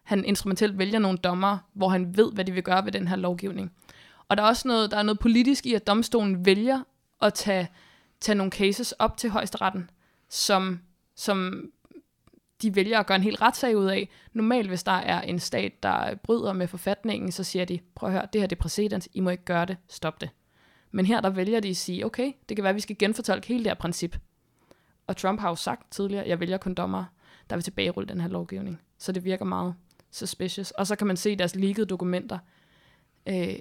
han 0.08 0.24
instrumentelt 0.24 0.78
vælger 0.78 0.98
nogle 0.98 1.18
dommer, 1.18 1.58
hvor 1.72 1.88
han 1.88 2.16
ved, 2.16 2.32
hvad 2.32 2.44
de 2.44 2.52
vil 2.52 2.62
gøre 2.62 2.84
ved 2.84 2.92
den 2.92 3.08
her 3.08 3.16
lovgivning. 3.16 3.72
Og 4.28 4.36
der 4.36 4.42
er 4.42 4.46
også 4.46 4.68
noget, 4.68 4.90
der 4.90 4.96
er 4.96 5.02
noget 5.02 5.18
politisk 5.18 5.66
i, 5.66 5.74
at 5.74 5.86
domstolen 5.86 6.46
vælger 6.46 6.82
at 7.22 7.34
tage, 7.34 7.68
tage 8.20 8.36
nogle 8.36 8.52
cases 8.52 8.92
op 8.92 9.16
til 9.16 9.30
højesteretten, 9.30 9.90
som, 10.28 10.80
som 11.14 11.70
de 12.62 12.74
vælger 12.74 12.98
at 12.98 13.06
gøre 13.06 13.16
en 13.16 13.22
helt 13.22 13.42
retssag 13.42 13.76
ud 13.76 13.86
af. 13.86 14.08
Normalt, 14.32 14.68
hvis 14.68 14.82
der 14.82 14.92
er 14.92 15.20
en 15.20 15.38
stat, 15.38 15.82
der 15.82 16.14
bryder 16.14 16.52
med 16.52 16.68
forfatningen, 16.68 17.32
så 17.32 17.44
siger 17.44 17.64
de, 17.64 17.80
prøv 17.94 18.08
at 18.08 18.12
høre, 18.12 18.26
det 18.32 18.40
her 18.40 18.48
det 18.48 18.56
er 18.56 18.60
præcedens, 18.60 19.08
I 19.12 19.20
må 19.20 19.30
ikke 19.30 19.44
gøre 19.44 19.64
det, 19.64 19.76
stop 19.88 20.20
det. 20.20 20.30
Men 20.90 21.06
her, 21.06 21.20
der 21.20 21.30
vælger 21.30 21.60
de 21.60 21.68
at 21.68 21.76
sige, 21.76 22.06
okay, 22.06 22.32
det 22.48 22.56
kan 22.56 22.62
være, 22.62 22.70
at 22.70 22.76
vi 22.76 22.80
skal 22.80 22.98
genfortolke 22.98 23.48
hele 23.48 23.64
det 23.64 23.70
her 23.70 23.74
princip. 23.74 24.18
Og 25.06 25.16
Trump 25.16 25.40
har 25.40 25.48
jo 25.48 25.54
sagt 25.54 25.92
tidligere, 25.92 26.28
jeg 26.28 26.40
vælger 26.40 26.58
kun 26.58 26.74
dommer, 26.74 27.04
der 27.50 27.56
vil 27.56 27.62
tilbagerulle 27.62 28.08
den 28.08 28.20
her 28.20 28.28
lovgivning. 28.28 28.80
Så 28.98 29.12
det 29.12 29.24
virker 29.24 29.44
meget 29.44 29.74
suspicious. 30.18 30.70
Og 30.70 30.86
så 30.86 30.96
kan 30.96 31.06
man 31.06 31.16
se 31.16 31.36
deres 31.36 31.56
leakede 31.56 31.86
dokumenter, 31.86 32.38
øh, 33.28 33.54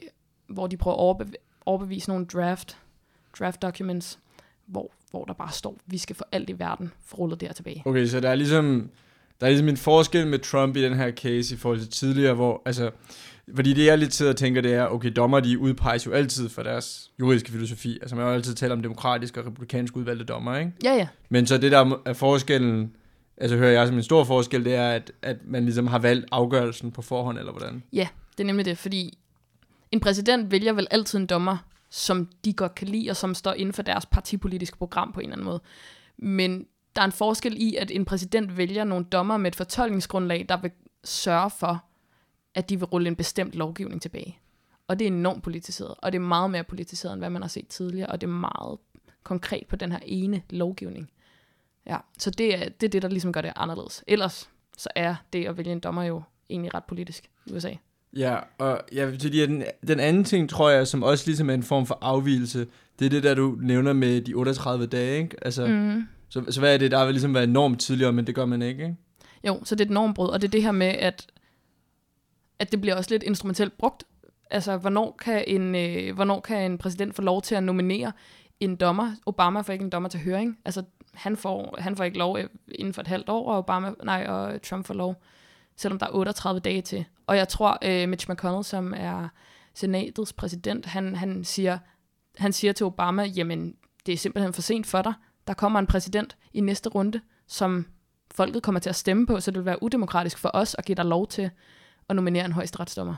hvor 0.48 0.68
de 0.68 0.78
prøver 0.78 0.98
at 0.98 1.02
overbev- 1.02 1.62
overbevise 1.66 2.10
nogle 2.10 2.26
draft, 2.26 2.78
draft 3.40 3.62
documents, 3.62 4.20
hvor, 4.66 4.92
hvor 5.12 5.26
der 5.26 5.34
bare 5.34 5.52
står, 5.52 5.78
vi 5.86 5.98
skal 5.98 6.16
for 6.16 6.28
alt 6.32 6.50
i 6.50 6.60
verden 6.60 6.92
rullet 7.18 7.40
det 7.40 7.50
her 7.50 7.54
tilbage. 7.54 7.84
Okay, 7.86 8.06
så 8.06 8.20
der 8.20 8.30
er 8.30 8.36
ligesom, 8.36 8.90
der 9.40 9.46
er 9.46 9.50
ligesom 9.50 9.68
en 9.70 9.78
forskel 9.78 10.28
med 10.28 10.40
Trump 10.40 10.76
i 10.76 10.82
den 10.82 10.94
her 10.94 11.12
case 11.12 11.56
i 11.56 11.58
forhold 11.58 11.80
til 11.80 11.90
tidligere, 11.90 12.34
hvor, 12.34 12.62
altså, 12.66 12.92
fordi 13.56 13.74
det 13.74 13.86
jeg 13.86 13.98
lidt 13.98 14.14
sidder 14.14 14.32
og 14.32 14.38
tænker, 14.38 14.62
det 14.62 14.74
er, 14.74 14.88
okay, 14.88 15.12
dommer 15.12 15.40
de 15.40 15.60
udpeges 15.60 16.06
jo 16.06 16.12
altid 16.12 16.50
for 16.50 16.64
deres 16.64 17.12
juridiske 17.20 17.52
filosofi. 17.52 17.98
Altså 18.02 18.16
man 18.16 18.24
har 18.24 18.30
jo 18.30 18.36
altid 18.36 18.56
talt 18.56 18.72
om 18.72 18.82
demokratisk 18.82 19.38
og 19.38 19.46
republikansk 19.46 19.96
udvalgte 19.96 20.26
dommer, 20.26 20.58
ikke? 20.58 20.72
Ja, 20.84 20.94
ja. 20.94 21.08
Men 21.30 21.48
så 21.48 21.58
det 21.58 21.72
der 21.72 22.00
er 22.06 22.14
forskellen, 22.14 22.96
altså 23.38 23.58
hører 23.58 23.72
jeg 23.72 23.88
som 23.88 23.98
en 23.98 24.04
stor 24.04 24.24
forskel, 24.24 24.66
det 24.66 24.76
er, 24.76 24.90
at, 24.90 25.12
at 25.22 25.38
man 25.46 25.64
ligesom 25.64 25.88
har 25.88 26.00
valgt 26.00 26.26
afgørelsen 26.32 26.92
på 26.92 27.02
forhånd, 27.02 27.40
eller 27.40 27.52
hvordan? 27.52 27.84
Ja, 27.94 28.08
det 28.32 28.44
er 28.44 28.48
nemlig 28.48 28.66
det, 28.66 28.78
fordi 28.78 29.18
en 29.92 30.00
præsident 30.00 30.52
vælger 30.52 30.74
vel 30.74 30.88
altid 30.92 31.20
en 31.20 31.26
dommer, 31.26 31.58
som 31.90 32.30
de 32.46 32.54
godt 32.54 32.76
kan 32.76 32.88
lide, 32.88 33.10
og 33.10 33.16
som 33.16 33.36
står 33.36 33.54
inden 33.54 33.74
for 33.74 33.82
deres 33.82 34.06
partipolitiske 34.06 34.78
program 34.78 35.12
på 35.12 35.20
en 35.20 35.26
eller 35.26 35.36
anden 35.36 35.46
måde. 35.46 35.62
Men 36.18 36.66
der 36.96 37.02
er 37.02 37.06
en 37.06 37.12
forskel 37.12 37.56
i, 37.58 37.76
at 37.76 37.92
en 37.92 38.06
præsident 38.06 38.58
vælger 38.58 38.84
nogle 38.84 39.06
dommer 39.06 39.38
med 39.38 39.48
et 39.52 39.56
fortolkningsgrundlag, 39.56 40.46
der 40.50 40.62
vil 40.62 40.72
sørge 41.04 41.50
for, 41.50 41.84
at 42.56 42.70
de 42.70 42.80
vil 42.80 42.86
rulle 42.86 43.08
en 43.08 43.16
bestemt 43.16 43.56
lovgivning 43.56 44.02
tilbage. 44.02 44.40
Og 44.88 45.00
det 45.00 45.08
er 45.08 45.12
enormt 45.12 45.44
politiseret, 45.44 45.96
og 45.98 46.12
det 46.12 46.18
er 46.18 46.24
meget 46.24 46.52
mere 46.52 46.64
politiseret, 46.64 47.14
end 47.14 47.22
hvad 47.22 47.30
man 47.30 47.42
har 47.42 47.50
set 47.50 47.68
tidligere, 47.68 48.08
og 48.08 48.22
det 48.22 48.28
er 48.28 48.32
meget 48.32 48.78
konkret 49.24 49.68
på 49.68 49.76
den 49.76 49.92
her 49.92 50.00
ene 50.06 50.42
lovgivning. 50.50 51.10
Ja, 51.90 51.98
så 52.18 52.32
det 52.32 52.56
er, 52.56 52.70
det 52.70 52.88
er 52.88 52.90
det, 52.90 53.02
der 53.02 53.08
ligesom 53.08 53.34
gør 53.34 53.42
det 53.42 53.54
anderledes. 53.56 54.04
Ellers 54.08 54.50
så 54.78 54.90
er 54.96 55.16
det 55.34 55.46
at 55.46 55.58
vælge 55.58 55.72
en 55.72 55.80
dommer 55.80 56.04
jo 56.04 56.22
egentlig 56.50 56.74
ret 56.74 56.84
politisk 56.84 57.30
i 57.46 57.54
USA. 57.54 57.72
Ja, 58.14 58.36
og 58.58 58.82
ja, 58.94 59.10
fordi 59.10 59.46
den, 59.46 59.64
den 59.88 60.00
anden 60.00 60.24
ting, 60.24 60.50
tror 60.50 60.70
jeg, 60.70 60.88
som 60.88 61.04
også 61.04 61.24
ligesom 61.28 61.50
er 61.50 61.54
en 61.54 61.64
form 61.64 61.86
for 61.86 61.98
afvielse, 62.02 62.68
det 63.00 63.06
er 63.06 63.10
det 63.10 63.24
der, 63.24 63.34
du 63.34 63.58
nævner 63.62 63.94
med 63.94 64.22
de 64.22 64.34
38 64.34 64.86
dage, 64.86 65.18
ikke? 65.18 65.36
Altså, 65.42 65.68
mm. 65.68 66.08
så, 66.30 66.44
så 66.50 66.60
hvad 66.60 66.74
er 66.74 66.78
det, 66.78 66.92
der 66.92 67.06
vil 67.06 67.14
ligesom 67.14 67.34
være 67.34 67.44
enormt 67.44 67.80
tidligere, 67.80 68.14
men 68.14 68.28
det 68.28 68.36
gør 68.36 68.46
man 68.46 68.62
ikke, 68.62 68.84
ikke? 68.84 68.96
Jo, 69.48 69.60
så 69.64 69.76
det 69.76 69.82
er 69.82 69.86
et 69.86 69.94
normbrud, 69.94 70.28
og 70.28 70.42
det 70.42 70.48
er 70.48 70.52
det 70.52 70.64
her 70.64 70.72
med, 70.72 70.88
at, 70.88 71.28
at 72.60 72.72
det 72.72 72.82
bliver 72.82 72.96
også 72.96 73.12
lidt 73.12 73.24
instrumentelt 73.24 73.78
brugt. 73.78 74.04
Altså, 74.52 74.78
hvornår 74.78 75.16
kan, 75.20 75.44
en, 75.48 75.76
øh, 75.76 76.16
hvornår 76.16 76.40
kan 76.40 76.72
en 76.72 76.78
præsident 76.78 77.16
få 77.16 77.22
lov 77.22 77.42
til 77.42 77.56
at 77.56 77.64
nominere 77.64 78.12
en 78.60 78.76
dommer? 78.76 79.12
Obama 79.26 79.62
får 79.62 79.74
ikke 79.74 79.86
en 79.86 79.92
dommer 79.92 80.10
til 80.10 80.20
høring. 80.20 80.58
Altså, 80.66 80.84
han 81.18 81.38
får, 81.38 81.76
han 81.80 81.96
får 81.96 82.04
ikke 82.04 82.18
lov 82.18 82.40
inden 82.72 82.94
for 82.94 83.02
et 83.02 83.08
halvt 83.08 83.30
år, 83.30 83.52
og, 83.52 83.58
Obama, 83.58 83.92
nej, 84.04 84.26
og 84.28 84.62
Trump 84.62 84.86
får 84.86 84.94
lov 84.94 85.22
selvom 85.78 86.00
der 86.00 86.06
er 86.06 86.12
38 86.12 86.60
dage 86.60 86.82
til. 86.82 87.06
Og 87.28 87.38
jeg 87.38 87.48
tror, 87.48 87.78
uh, 87.86 88.10
Mitch 88.10 88.30
McConnell, 88.30 88.64
som 88.64 88.94
er 88.98 89.28
senatets 89.74 90.34
præsident, 90.34 90.86
han, 90.86 91.16
han, 91.16 91.44
siger, 91.44 91.78
han 92.38 92.54
siger 92.54 92.74
til 92.74 92.86
Obama, 92.86 93.24
jamen, 93.24 93.76
det 94.06 94.14
er 94.14 94.18
simpelthen 94.18 94.54
for 94.54 94.62
sent 94.62 94.88
for 94.88 95.02
dig. 95.02 95.14
Der 95.48 95.54
kommer 95.54 95.80
en 95.80 95.88
præsident 95.88 96.38
i 96.54 96.62
næste 96.62 96.90
runde, 96.90 97.22
som 97.48 97.88
folket 98.36 98.64
kommer 98.64 98.80
til 98.80 98.90
at 98.90 98.96
stemme 98.96 99.28
på, 99.28 99.40
så 99.40 99.52
det 99.52 99.58
vil 99.58 99.66
være 99.66 99.84
udemokratisk 99.84 100.38
for 100.38 100.52
os 100.54 100.76
at 100.78 100.86
give 100.86 100.96
dig 100.96 101.06
lov 101.06 101.28
til 101.28 101.50
at 102.10 102.16
nominere 102.16 102.46
en 102.46 102.52
højesteretsdommer. 102.52 103.16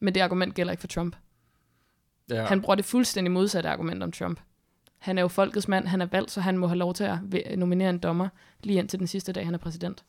Men 0.00 0.14
det 0.14 0.20
argument 0.20 0.54
gælder 0.54 0.72
ikke 0.72 0.80
for 0.80 0.88
Trump. 0.88 1.16
Ja. 2.30 2.44
Han 2.44 2.62
bruger 2.62 2.74
det 2.74 2.84
fuldstændig 2.84 3.30
modsatte 3.30 3.68
argument 3.68 4.02
om 4.02 4.12
Trump. 4.12 4.40
Han 5.00 5.18
er 5.18 5.22
jo 5.22 5.28
folkets 5.28 5.68
mand, 5.68 5.86
han 5.86 6.00
er 6.00 6.06
valgt, 6.06 6.30
så 6.30 6.40
han 6.40 6.58
må 6.58 6.66
have 6.66 6.78
lov 6.78 6.94
til 6.94 7.04
at 7.04 7.18
nominere 7.58 7.90
en 7.90 7.98
dommer 7.98 8.28
lige 8.62 8.78
indtil 8.78 8.98
den 8.98 9.06
sidste 9.06 9.32
dag, 9.32 9.44
han 9.44 9.54
er 9.54 9.58
præsident. 9.58 10.04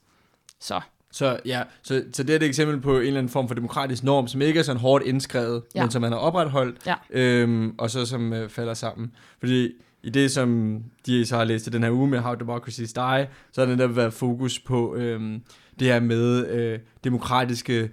Så. 0.59 0.81
Så 1.11 1.39
ja, 1.45 1.63
så, 1.81 2.03
så 2.13 2.23
det 2.23 2.29
er 2.29 2.35
et 2.35 2.43
eksempel 2.43 2.81
på 2.81 2.99
en 2.99 3.05
eller 3.05 3.17
anden 3.17 3.29
form 3.29 3.47
for 3.47 3.55
demokratisk 3.55 4.03
norm, 4.03 4.27
som 4.27 4.41
ikke 4.41 4.59
er 4.59 4.63
sådan 4.63 4.79
hårdt 4.79 5.03
indskrevet, 5.03 5.63
ja. 5.75 5.81
men 5.81 5.91
som 5.91 6.01
man 6.01 6.11
har 6.11 6.19
opretholdt, 6.19 6.77
ja. 6.85 6.95
øhm, 7.09 7.75
og 7.77 7.89
så 7.89 8.05
som 8.05 8.33
øh, 8.33 8.49
falder 8.49 8.73
sammen. 8.73 9.11
Fordi 9.39 9.71
i 10.03 10.09
det, 10.09 10.31
som 10.31 10.79
de 11.05 11.25
så 11.25 11.37
har 11.37 11.43
læst 11.43 11.67
i 11.67 11.69
den 11.69 11.83
her 11.83 11.91
uge 11.91 12.07
med 12.07 12.19
How 12.19 12.35
Democracies 12.35 12.93
Die, 12.93 13.27
så 13.51 13.65
har 13.65 13.75
der 13.75 13.87
været 13.87 14.13
fokus 14.13 14.59
på 14.59 14.95
øhm, 14.95 15.41
det 15.79 15.87
her 15.87 15.99
med 15.99 16.47
øh, 16.47 16.79
demokratiske... 17.03 17.91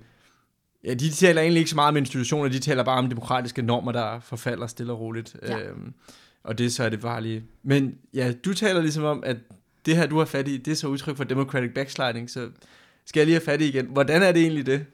Ja, 0.84 0.94
de 0.94 1.10
taler 1.10 1.42
egentlig 1.42 1.58
ikke 1.58 1.70
så 1.70 1.76
meget 1.76 1.88
om 1.88 1.96
institutioner, 1.96 2.50
de 2.50 2.58
taler 2.58 2.82
bare 2.82 2.98
om 2.98 3.08
demokratiske 3.08 3.62
normer, 3.62 3.92
der 3.92 4.20
forfalder 4.20 4.66
stille 4.66 4.92
og 4.92 5.00
roligt. 5.00 5.36
Ja. 5.42 5.58
Øhm, 5.58 5.94
og 6.44 6.58
det 6.58 6.72
så 6.72 6.84
er 6.84 6.88
det 6.88 7.02
varlige. 7.02 7.44
Men 7.62 7.94
ja, 8.14 8.32
du 8.44 8.54
taler 8.54 8.80
ligesom 8.80 9.04
om, 9.04 9.22
at 9.26 9.36
det 9.86 9.96
her, 9.96 10.06
du 10.06 10.18
har 10.18 10.24
fat 10.24 10.48
i, 10.48 10.56
det 10.56 10.70
er 10.70 10.74
så 10.74 10.88
udtryk 10.88 11.16
for 11.16 11.24
democratic 11.24 11.74
backsliding, 11.74 12.30
så 12.30 12.48
skal 13.04 13.20
jeg 13.20 13.26
lige 13.26 13.34
have 13.34 13.44
fat 13.44 13.60
i 13.60 13.68
igen. 13.68 13.86
Hvordan 13.86 14.22
er 14.22 14.32
det 14.32 14.42
egentlig 14.42 14.66
det? 14.66 14.86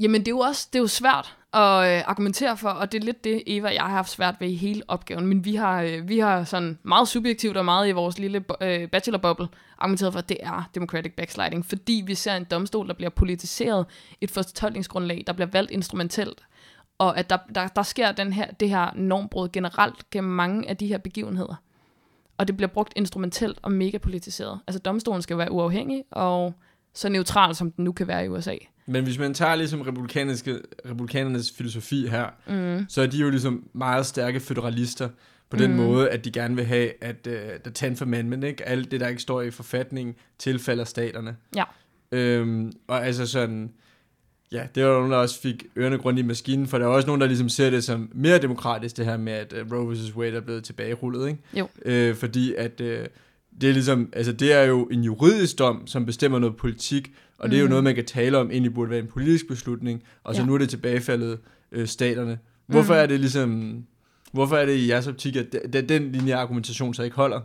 Jamen, 0.00 0.20
det 0.20 0.28
er 0.28 0.32
jo 0.32 0.38
også 0.38 0.68
det 0.72 0.78
er 0.78 0.82
jo 0.82 0.86
svært 0.86 1.36
at 1.52 1.98
øh, 1.98 2.08
argumentere 2.08 2.56
for, 2.56 2.68
og 2.68 2.92
det 2.92 3.00
er 3.00 3.04
lidt 3.04 3.24
det, 3.24 3.42
Eva 3.46 3.68
og 3.68 3.74
jeg 3.74 3.82
har 3.82 3.90
haft 3.90 4.10
svært 4.10 4.34
ved 4.40 4.48
i 4.48 4.54
hele 4.54 4.82
opgaven. 4.88 5.26
Men 5.26 5.44
vi 5.44 5.54
har, 5.54 5.82
øh, 5.82 6.08
vi 6.08 6.18
har 6.18 6.44
sådan 6.44 6.78
meget 6.82 7.08
subjektivt 7.08 7.56
og 7.56 7.64
meget 7.64 7.88
i 7.88 7.92
vores 7.92 8.18
lille 8.18 8.44
øh, 8.60 8.88
bachelorbubble 8.88 9.48
argumenteret 9.78 10.12
for, 10.12 10.18
at 10.18 10.28
det 10.28 10.36
er 10.40 10.70
democratic 10.74 11.12
backsliding, 11.16 11.66
fordi 11.66 12.02
vi 12.06 12.14
ser 12.14 12.36
en 12.36 12.44
domstol, 12.44 12.88
der 12.88 12.94
bliver 12.94 13.10
politiseret, 13.10 13.86
et 14.20 14.30
fortolkningsgrundlag, 14.30 15.24
der 15.26 15.32
bliver 15.32 15.48
valgt 15.52 15.70
instrumentelt, 15.70 16.38
og 16.98 17.18
at 17.18 17.30
der, 17.30 17.38
der, 17.54 17.68
der 17.68 17.82
sker 17.82 18.12
den 18.12 18.32
her, 18.32 18.50
det 18.50 18.68
her 18.68 18.90
normbrud 18.94 19.48
generelt 19.48 20.10
gennem 20.10 20.32
mange 20.32 20.68
af 20.68 20.76
de 20.76 20.86
her 20.86 20.98
begivenheder. 20.98 21.62
Og 22.38 22.48
det 22.48 22.56
bliver 22.56 22.68
brugt 22.68 22.92
instrumentelt 22.96 23.58
og 23.62 23.72
mega 23.72 23.98
politiseret. 23.98 24.60
Altså 24.66 24.78
domstolen 24.78 25.22
skal 25.22 25.38
være 25.38 25.52
uafhængig 25.52 26.04
og 26.10 26.54
så 26.94 27.08
neutral, 27.08 27.54
som 27.54 27.72
den 27.72 27.84
nu 27.84 27.92
kan 27.92 28.08
være 28.08 28.24
i 28.24 28.28
USA. 28.28 28.56
Men 28.86 29.04
hvis 29.04 29.18
man 29.18 29.34
tager 29.34 29.54
ligesom 29.54 29.80
republikanernes 29.80 31.52
filosofi 31.52 32.06
her, 32.06 32.26
mm. 32.46 32.86
så 32.88 33.02
er 33.02 33.06
de 33.06 33.18
jo 33.18 33.30
ligesom 33.30 33.68
meget 33.72 34.06
stærke 34.06 34.40
federalister 34.40 35.08
på 35.50 35.56
den 35.56 35.70
mm. 35.70 35.76
måde, 35.76 36.10
at 36.10 36.24
de 36.24 36.30
gerne 36.30 36.56
vil 36.56 36.64
have, 36.64 37.04
at 37.04 37.26
uh, 37.26 37.32
the 37.64 37.72
Ten 37.74 37.96
Amendment, 38.00 38.44
ikke? 38.44 38.68
alt 38.68 38.90
det, 38.90 39.00
der 39.00 39.08
ikke 39.08 39.22
står 39.22 39.42
i 39.42 39.50
forfatningen, 39.50 40.14
tilfalder 40.38 40.84
staterne. 40.84 41.36
Ja. 41.56 41.64
Øhm, 42.12 42.72
og 42.86 43.06
altså 43.06 43.26
sådan, 43.26 43.72
ja, 44.52 44.66
det 44.74 44.84
var 44.84 44.92
nogen, 44.92 45.10
der 45.10 45.16
også 45.16 45.40
fik 45.40 45.66
ørerne 45.76 45.98
grund 45.98 46.18
i 46.18 46.22
maskinen, 46.22 46.66
for 46.66 46.78
der 46.78 46.84
er 46.84 46.90
også 46.90 47.06
nogen, 47.06 47.20
der 47.20 47.26
ligesom 47.26 47.48
ser 47.48 47.70
det 47.70 47.84
som 47.84 48.10
mere 48.14 48.38
demokratisk, 48.38 48.96
det 48.96 49.04
her 49.04 49.16
med, 49.16 49.32
at 49.32 49.52
uh, 49.52 49.72
Roe 49.72 49.94
vs. 49.94 50.16
Wade 50.16 50.36
er 50.36 50.40
blevet 50.40 50.64
tilbagerullet, 50.64 51.28
ikke? 51.28 51.40
Jo. 51.54 51.68
Øh, 51.84 52.14
fordi 52.14 52.54
at 52.54 52.80
uh, 52.80 52.86
det 53.60 53.68
er 53.68 53.72
ligesom, 53.72 54.08
altså 54.12 54.32
det 54.32 54.52
er 54.52 54.62
jo 54.62 54.84
en 54.84 55.04
juridisk 55.04 55.58
dom, 55.58 55.86
som 55.86 56.06
bestemmer 56.06 56.38
noget 56.38 56.56
politik, 56.56 57.12
og 57.38 57.50
det 57.50 57.56
er 57.56 57.60
jo 57.60 57.66
mm. 57.66 57.70
noget, 57.70 57.84
man 57.84 57.94
kan 57.94 58.04
tale 58.04 58.38
om, 58.38 58.50
egentlig 58.50 58.74
burde 58.74 58.90
være 58.90 59.00
en 59.00 59.06
politisk 59.06 59.48
beslutning, 59.48 60.02
og 60.24 60.34
så 60.34 60.40
ja. 60.40 60.46
nu 60.46 60.54
er 60.54 60.58
det 60.58 60.68
tilbagefaldet 60.68 61.38
øh, 61.72 61.86
staterne. 61.86 62.38
Hvorfor 62.66 62.94
mm. 62.94 63.00
er 63.00 63.06
det 63.06 63.20
ligesom, 63.20 63.82
hvorfor 64.32 64.56
er 64.56 64.66
det 64.66 64.76
i 64.76 64.88
jeres 64.88 65.06
optik, 65.06 65.36
at 65.36 65.56
den, 65.72 65.88
den 65.88 66.12
linje 66.12 66.34
argumentation 66.34 66.94
så 66.94 67.02
ikke 67.02 67.16
holder? 67.16 67.40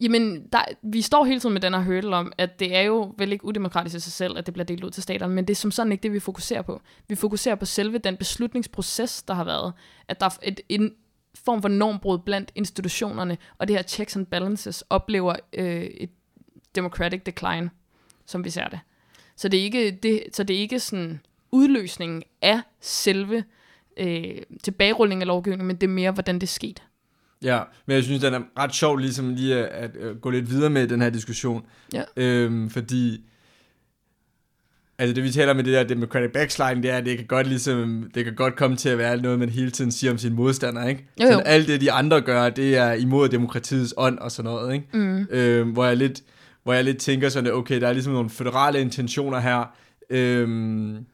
Jamen, 0.00 0.48
der, 0.52 0.58
vi 0.82 1.02
står 1.02 1.24
hele 1.24 1.40
tiden 1.40 1.52
med 1.52 1.60
den 1.60 1.74
her 1.74 1.80
hurdle 1.80 2.16
om, 2.16 2.32
at 2.38 2.60
det 2.60 2.76
er 2.76 2.80
jo 2.80 3.14
vel 3.18 3.32
ikke 3.32 3.44
udemokratisk 3.44 3.96
i 3.96 4.00
sig 4.00 4.12
selv, 4.12 4.38
at 4.38 4.46
det 4.46 4.54
bliver 4.54 4.64
delt 4.64 4.84
ud 4.84 4.90
til 4.90 5.02
staterne, 5.02 5.34
men 5.34 5.44
det 5.44 5.50
er 5.50 5.56
som 5.56 5.70
sådan 5.70 5.92
ikke 5.92 6.02
det, 6.02 6.12
vi 6.12 6.20
fokuserer 6.20 6.62
på. 6.62 6.80
Vi 7.08 7.14
fokuserer 7.14 7.54
på 7.54 7.64
selve 7.64 7.98
den 7.98 8.16
beslutningsproces, 8.16 9.22
der 9.22 9.34
har 9.34 9.44
været. 9.44 9.72
At 10.08 10.20
der 10.20 10.26
er 10.26 10.38
et, 10.42 10.60
en 10.68 10.92
form 11.34 11.62
for 11.62 11.68
normbrud 11.68 12.18
blandt 12.18 12.52
institutionerne, 12.54 13.38
og 13.58 13.68
det 13.68 13.76
her 13.76 13.82
checks 13.82 14.16
and 14.16 14.26
balances 14.26 14.84
oplever 14.90 15.34
øh, 15.52 15.82
et 15.82 16.10
democratic 16.74 17.22
decline, 17.22 17.70
som 18.26 18.44
vi 18.44 18.50
ser 18.50 18.68
det. 18.68 18.80
Så 19.36 19.48
det 19.48 19.60
er 19.60 19.64
ikke, 19.64 19.90
det, 19.90 20.22
så 20.32 20.42
det 20.42 20.56
er 20.56 20.60
ikke 20.60 20.80
sådan 20.80 21.20
udløsningen 21.50 22.22
af 22.42 22.60
selve 22.80 23.44
øh, 23.96 24.42
tilbagerulling 24.62 25.22
af 25.22 25.26
lovgivningen, 25.26 25.66
men 25.66 25.76
det 25.76 25.86
er 25.86 25.92
mere, 25.92 26.10
hvordan 26.10 26.38
det 26.38 26.48
skete. 26.48 26.82
Ja, 27.42 27.60
men 27.86 27.94
jeg 27.94 28.04
synes, 28.04 28.20
det 28.20 28.34
er 28.34 28.40
ret 28.58 28.74
sjovt 28.74 29.00
ligesom 29.00 29.34
lige 29.34 29.56
at, 29.56 29.96
at, 29.96 30.20
gå 30.20 30.30
lidt 30.30 30.50
videre 30.50 30.70
med 30.70 30.88
den 30.88 31.02
her 31.02 31.10
diskussion. 31.10 31.66
Ja. 31.92 32.02
Øhm, 32.16 32.70
fordi 32.70 33.24
Altså 35.00 35.14
det 35.14 35.24
vi 35.24 35.30
taler 35.30 35.52
med 35.52 35.64
det 35.64 35.72
der 35.72 35.84
democratic 35.84 36.32
backsliding, 36.32 36.82
det 36.82 36.90
er, 36.90 36.96
at 36.96 37.04
det 37.04 37.16
kan 37.16 37.26
godt 37.26 37.46
ligesom, 37.46 38.10
det 38.14 38.24
kan 38.24 38.34
godt 38.34 38.56
komme 38.56 38.76
til 38.76 38.88
at 38.88 38.98
være 38.98 39.16
noget, 39.16 39.38
man 39.38 39.48
hele 39.48 39.70
tiden 39.70 39.92
siger 39.92 40.10
om 40.10 40.18
sine 40.18 40.34
modstandere, 40.34 40.88
ikke? 40.88 41.04
Jo, 41.20 41.26
jo. 41.26 41.32
Så 41.32 41.38
alt 41.38 41.68
det, 41.68 41.80
de 41.80 41.92
andre 41.92 42.20
gør, 42.20 42.50
det 42.50 42.76
er 42.76 42.92
imod 42.92 43.28
demokratiets 43.28 43.94
ånd 43.96 44.18
og 44.18 44.32
sådan 44.32 44.50
noget, 44.50 44.74
ikke? 44.74 44.86
Mm. 44.92 45.26
Øhm, 45.30 45.70
hvor 45.70 45.84
jeg 45.84 45.96
lidt, 45.96 46.22
hvor 46.62 46.72
jeg 46.72 46.84
lidt 46.84 46.98
tænker 46.98 47.28
sådan, 47.28 47.52
okay, 47.52 47.80
der 47.80 47.88
er 47.88 47.92
ligesom 47.92 48.12
nogle 48.12 48.30
federale 48.30 48.80
intentioner 48.80 49.38
her, 49.38 49.74
øhm, 50.10 51.06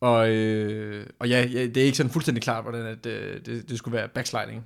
og, 0.00 0.30
øh, 0.30 1.06
og 1.18 1.28
ja, 1.28 1.46
ja, 1.46 1.66
det 1.66 1.76
er 1.76 1.84
ikke 1.84 1.96
sådan 1.96 2.12
fuldstændig 2.12 2.42
klart, 2.42 2.64
hvordan 2.64 2.86
at, 2.86 3.06
øh, 3.06 3.40
det, 3.46 3.68
det 3.68 3.78
skulle 3.78 3.96
være 3.96 4.08
backsliding. 4.08 4.64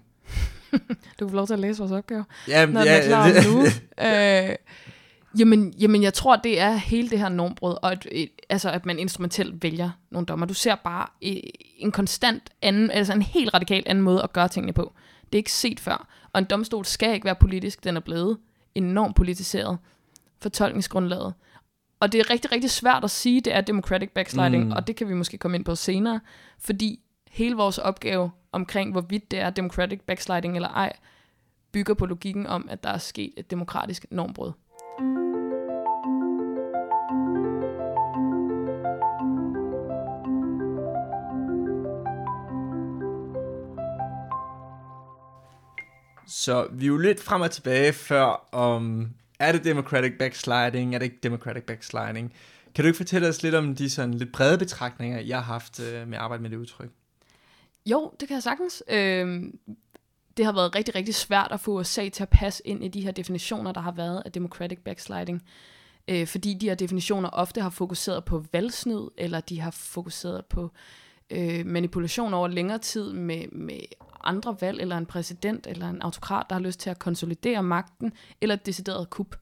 du 1.21 1.29
får 1.29 1.37
lov 1.37 1.47
til 1.47 1.55
at 1.55 1.61
læse 1.61 1.79
vores 1.79 1.93
opgave. 1.93 2.25
Ja, 2.49 2.67
når 2.67 2.81
ja, 2.81 2.99
er 2.99 3.07
klar 3.07 3.29
det, 3.29 3.47
nu. 3.47 3.63
øh, 4.07 4.57
Jamen, 5.39 5.75
jamen, 5.81 6.03
jeg 6.03 6.15
tror, 6.15 6.37
det 6.37 6.61
er 6.61 6.73
hele 6.73 7.11
det 7.11 7.19
her 7.19 7.29
normbrud, 7.29 7.75
og 7.83 7.93
et, 7.93 8.07
et, 8.13 8.31
altså, 8.49 8.71
at 8.71 8.87
man 8.87 8.99
instrumentelt 8.99 9.63
vælger 9.63 9.91
nogle 10.11 10.27
dommer. 10.27 10.47
Du 10.47 10.55
ser 10.55 10.75
bare 10.75 11.07
en 11.79 11.93
konstant 11.93 12.51
anden, 12.63 12.91
altså 12.91 13.13
en 13.13 13.23
helt 13.23 13.55
radikal 13.55 13.83
anden 13.87 14.05
måde 14.05 14.23
at 14.23 14.33
gøre 14.33 14.49
tingene 14.49 14.73
på. 14.73 14.93
Det 15.25 15.35
er 15.35 15.41
ikke 15.41 15.53
set 15.53 15.81
før. 15.81 16.09
Og 16.33 16.39
en 16.39 16.45
domstol 16.45 16.85
skal 16.85 17.15
ikke 17.15 17.25
være 17.25 17.35
politisk, 17.35 17.85
den 17.85 17.97
er 17.97 18.01
blevet 18.01 18.39
enormt 18.75 19.17
politiseret. 19.17 19.79
Fortolkningsgrundlaget. 20.43 21.35
Og 22.01 22.13
det 22.13 22.21
er 22.21 22.31
rigtig, 22.31 22.53
rigtig 22.53 22.71
svært 22.71 23.05
at 23.05 23.11
sige, 23.11 23.41
det 23.41 23.55
er 23.55 23.61
democratic 23.61 24.11
backsliding, 24.15 24.65
mm. 24.65 24.73
og 24.73 24.87
det 24.87 24.97
kan 24.97 25.09
vi 25.09 25.15
måske 25.15 25.39
komme 25.39 25.57
ind 25.57 25.65
på 25.65 25.75
senere, 25.75 26.21
fordi 26.59 27.01
hele 27.35 27.57
vores 27.57 27.79
opgave 27.79 28.31
omkring, 28.53 28.93
hvorvidt 28.93 29.31
det 29.31 29.39
er 29.39 29.51
democratic 29.51 30.01
backsliding 30.07 30.57
eller 30.57 30.69
ej, 30.69 30.93
bygger 31.73 31.95
på 31.95 32.07
logikken 32.07 32.47
om, 32.47 32.69
at 32.71 32.83
der 32.85 32.91
er 32.91 32.99
sket 32.99 33.33
et 33.37 33.51
demokratisk 33.51 34.07
normbrud. 34.11 34.53
Så 46.27 46.69
vi 46.73 46.85
er 46.85 46.89
jo 46.89 46.97
lidt 46.97 47.23
frem 47.23 47.41
og 47.41 47.51
tilbage 47.51 47.93
før 47.93 48.49
om, 48.53 49.11
er 49.39 49.53
det 49.53 49.65
democratic 49.65 50.13
backsliding, 50.19 50.95
er 50.95 50.99
det 50.99 51.07
ikke 51.07 51.19
democratic 51.23 51.63
backsliding? 51.63 52.33
Kan 52.75 52.85
du 52.85 52.87
ikke 52.87 52.97
fortælle 52.97 53.29
os 53.29 53.43
lidt 53.43 53.55
om 53.55 53.75
de 53.75 53.91
sådan 53.91 54.15
lidt 54.15 54.33
brede 54.33 54.59
betragtninger, 54.59 55.21
jeg 55.21 55.37
har 55.37 55.53
haft 55.53 55.81
øh, 55.81 56.09
med 56.09 56.19
at 56.19 56.25
arbejde 56.25 56.43
med 56.43 56.51
det 56.51 56.57
udtryk? 56.57 56.91
Jo, 57.87 58.13
det 58.21 58.29
kan 58.29 58.35
jeg 58.35 58.43
sagtens. 58.43 58.83
Øh, 58.89 59.43
det 60.37 60.45
har 60.45 60.53
været 60.53 60.75
rigtig, 60.75 60.95
rigtig 60.95 61.15
svært 61.15 61.53
at 61.53 61.61
få 61.61 61.81
USA 61.81 62.09
til 62.09 62.23
at 62.23 62.29
passe 62.29 62.67
ind 62.67 62.85
i 62.85 62.89
de 62.89 63.01
her 63.01 63.13
definitioner, 63.13 63.73
der 63.73 63.81
har 63.81 63.93
været 63.93 64.23
af 64.25 64.33
democratic 64.33 64.79
backsliding. 64.79 65.43
Øh, 66.09 66.27
fordi 66.27 66.55
de 66.55 66.69
her 66.69 66.75
definitioner 66.75 67.29
ofte 67.33 67.61
har 67.61 67.71
fokuseret 67.71 68.25
på 68.25 68.45
valgsnyd, 68.53 69.09
eller 69.19 69.41
de 69.41 69.61
har 69.61 69.71
fokuseret 69.71 70.47
på 70.47 70.71
øh, 71.31 71.67
manipulation 71.67 72.35
over 72.35 72.49
længere 72.49 72.79
tid 72.79 73.13
med, 73.13 73.49
med 73.53 73.81
andre 74.25 74.57
valg, 74.61 74.81
eller 74.81 74.99
en 74.99 75.07
præsident, 75.07 75.67
eller 75.67 75.89
en 75.89 76.03
autokrat, 76.03 76.47
der 76.49 76.55
har 76.55 76.63
lyst 76.63 76.81
til 76.81 76.91
at 76.91 76.99
konsolidere 76.99 77.63
magten, 77.63 78.13
eller 78.41 78.55
et 78.55 78.67
decideret 78.67 79.11
kup. 79.11 79.37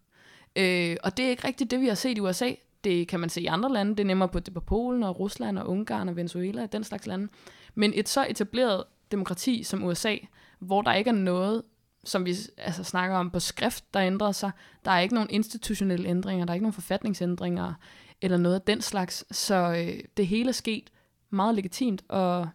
Øh, 0.56 0.96
og 1.02 1.16
det 1.16 1.24
er 1.24 1.30
ikke 1.30 1.46
rigtigt 1.46 1.70
det, 1.70 1.80
vi 1.80 1.86
har 1.86 1.94
set 1.94 2.18
i 2.18 2.20
USA. 2.20 2.50
Det 2.84 3.08
kan 3.08 3.20
man 3.20 3.28
se 3.28 3.40
i 3.40 3.46
andre 3.46 3.72
lande. 3.72 3.92
Det 3.92 4.00
er 4.00 4.06
nemmere 4.06 4.28
på 4.28 4.40
det 4.40 4.54
på 4.54 4.60
Polen 4.60 5.02
og 5.02 5.20
Rusland 5.20 5.58
og 5.58 5.68
Ungarn 5.68 6.08
og 6.08 6.16
Venezuela, 6.16 6.66
den 6.66 6.84
slags 6.84 7.06
lande. 7.06 7.28
Men 7.74 7.92
et 7.94 8.08
så 8.08 8.26
etableret 8.28 8.84
demokrati 9.10 9.62
som 9.62 9.84
USA, 9.84 10.16
hvor 10.58 10.82
der 10.82 10.94
ikke 10.94 11.10
er 11.10 11.14
noget, 11.14 11.62
som 12.04 12.24
vi 12.24 12.34
altså, 12.56 12.84
snakker 12.84 13.16
om 13.16 13.30
på 13.30 13.40
skrift, 13.40 13.94
der 13.94 14.00
ændrer 14.00 14.32
sig. 14.32 14.50
Der 14.84 14.90
er 14.90 15.00
ikke 15.00 15.14
nogen 15.14 15.30
institutionelle 15.30 16.08
ændringer, 16.08 16.44
der 16.44 16.52
er 16.52 16.54
ikke 16.54 16.64
nogen 16.64 16.72
forfatningsændringer, 16.72 17.74
eller 18.22 18.36
noget 18.36 18.54
af 18.54 18.62
den 18.62 18.80
slags. 18.80 19.36
Så 19.36 19.54
øh, 19.54 20.04
det 20.16 20.26
hele 20.26 20.48
er 20.48 20.52
sket 20.52 20.90
meget 21.30 21.54
legitimt 21.54 22.04
og 22.08 22.48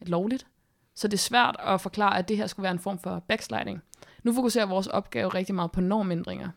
lovligt. 0.00 0.46
Så 0.94 1.08
det 1.08 1.14
er 1.14 1.18
svært 1.18 1.56
at 1.58 1.80
forklare, 1.80 2.18
at 2.18 2.28
det 2.28 2.36
her 2.36 2.46
skulle 2.46 2.64
være 2.64 2.72
en 2.72 2.78
form 2.78 2.98
for 2.98 3.18
backsliding. 3.28 3.82
Nu 4.22 4.32
fokuserer 4.32 4.66
vores 4.66 4.86
opgave 4.86 5.28
rigtig 5.28 5.54
meget 5.54 5.72
på 5.72 5.80
normændringer. 5.80 6.48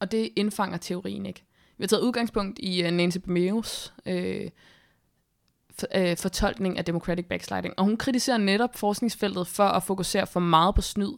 Og 0.00 0.12
det 0.12 0.30
indfanger 0.36 0.76
teorien 0.76 1.26
ikke. 1.26 1.44
Vi 1.82 1.84
har 1.84 1.88
taget 1.88 2.02
udgangspunkt 2.02 2.58
i 2.62 2.84
uh, 2.84 2.90
Nancy 2.90 3.18
Bermeos 3.18 3.92
øh, 4.06 4.50
for, 5.78 5.86
øh, 5.94 6.16
fortolkning 6.16 6.78
af 6.78 6.84
democratic 6.84 7.26
backsliding. 7.26 7.74
Og 7.78 7.84
hun 7.84 7.96
kritiserer 7.96 8.38
netop 8.38 8.76
forskningsfeltet 8.76 9.46
for 9.46 9.64
at 9.64 9.82
fokusere 9.82 10.26
for 10.26 10.40
meget 10.40 10.74
på 10.74 10.80
snyd. 10.80 11.12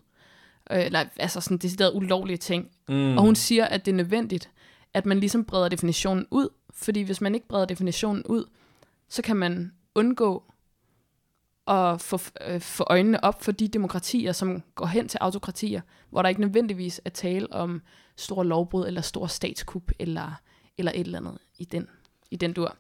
Øh, 0.71 0.85
eller 0.85 1.04
altså 1.16 1.40
sådan 1.40 1.59
decideret 1.59 1.92
ulovlige 1.94 2.37
ting. 2.37 2.71
Mm. 2.88 3.18
Og 3.18 3.25
hun 3.25 3.35
siger, 3.35 3.64
at 3.64 3.85
det 3.85 3.92
er 3.92 3.97
nødvendigt, 3.97 4.50
at 4.94 5.06
man 5.06 5.21
ligesom 5.21 5.44
breder 5.44 5.68
definitionen 5.68 6.26
ud. 6.30 6.49
Fordi 6.71 7.02
hvis 7.02 7.21
man 7.21 7.35
ikke 7.35 7.49
breder 7.49 7.64
definitionen 7.66 8.23
ud, 8.26 8.44
så 9.09 9.23
kan 9.23 9.37
man 9.37 9.73
undgå 9.94 10.42
at 11.66 12.00
få, 12.00 12.18
øh, 12.47 12.61
få 12.61 12.85
øjnene 12.87 13.25
op 13.25 13.42
for 13.42 13.52
de 13.52 13.68
demokratier, 13.68 14.33
som 14.33 14.62
går 14.75 14.87
hen 14.87 15.09
til 15.09 15.18
autokratier, 15.21 15.80
hvor 16.11 16.23
der 16.23 16.28
ikke 16.28 16.40
nødvendigvis 16.40 17.00
er 17.04 17.11
tale 17.11 17.52
om 17.52 17.83
store 18.16 18.47
lovbrud, 18.47 18.87
eller 18.87 19.00
stor 19.00 19.26
statskup, 19.26 19.90
eller, 19.99 20.40
eller 20.78 20.92
et 20.94 21.00
eller 21.00 21.18
andet 21.18 21.38
i 21.58 21.64
den, 21.64 21.88
i 22.30 22.36
den 22.36 22.52
dur. 22.52 22.76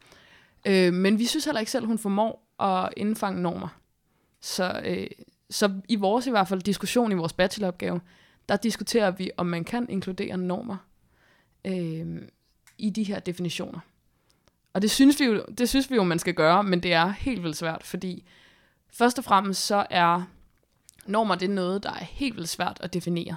Øh, 0.66 0.92
men 0.92 1.18
vi 1.18 1.26
synes 1.26 1.44
heller 1.44 1.60
ikke 1.60 1.72
selv, 1.72 1.86
hun 1.86 1.98
formår 1.98 2.54
at 2.60 2.94
indfange 2.96 3.42
normer. 3.42 3.68
Så, 4.40 4.80
øh, 4.84 5.06
så 5.50 5.80
i 5.88 5.96
vores 5.96 6.26
i 6.26 6.30
hvert 6.30 6.48
fald 6.48 6.62
diskussion 6.62 7.12
i 7.12 7.14
vores 7.14 7.32
bacheloropgave, 7.32 8.00
der 8.48 8.56
diskuterer 8.56 9.10
vi, 9.10 9.30
om 9.36 9.46
man 9.46 9.64
kan 9.64 9.86
inkludere 9.88 10.36
normer 10.36 10.76
øh, 11.64 12.22
i 12.78 12.90
de 12.90 13.02
her 13.02 13.20
definitioner. 13.20 13.80
Og 14.72 14.82
det 14.82 14.90
synes, 14.90 15.20
vi 15.20 15.24
jo, 15.24 15.44
det 15.58 15.68
synes 15.68 15.90
vi 15.90 15.96
jo, 15.96 16.02
man 16.02 16.18
skal 16.18 16.34
gøre, 16.34 16.64
men 16.64 16.82
det 16.82 16.92
er 16.92 17.08
helt 17.08 17.42
vildt 17.42 17.56
svært, 17.56 17.82
fordi 17.82 18.24
først 18.90 19.18
og 19.18 19.24
fremmest 19.24 19.66
så 19.66 19.86
er 19.90 20.22
normer 21.06 21.34
det 21.34 21.50
er 21.50 21.54
noget, 21.54 21.82
der 21.82 21.90
er 21.90 22.04
helt 22.04 22.36
vildt 22.36 22.48
svært 22.48 22.78
at 22.80 22.94
definere. 22.94 23.36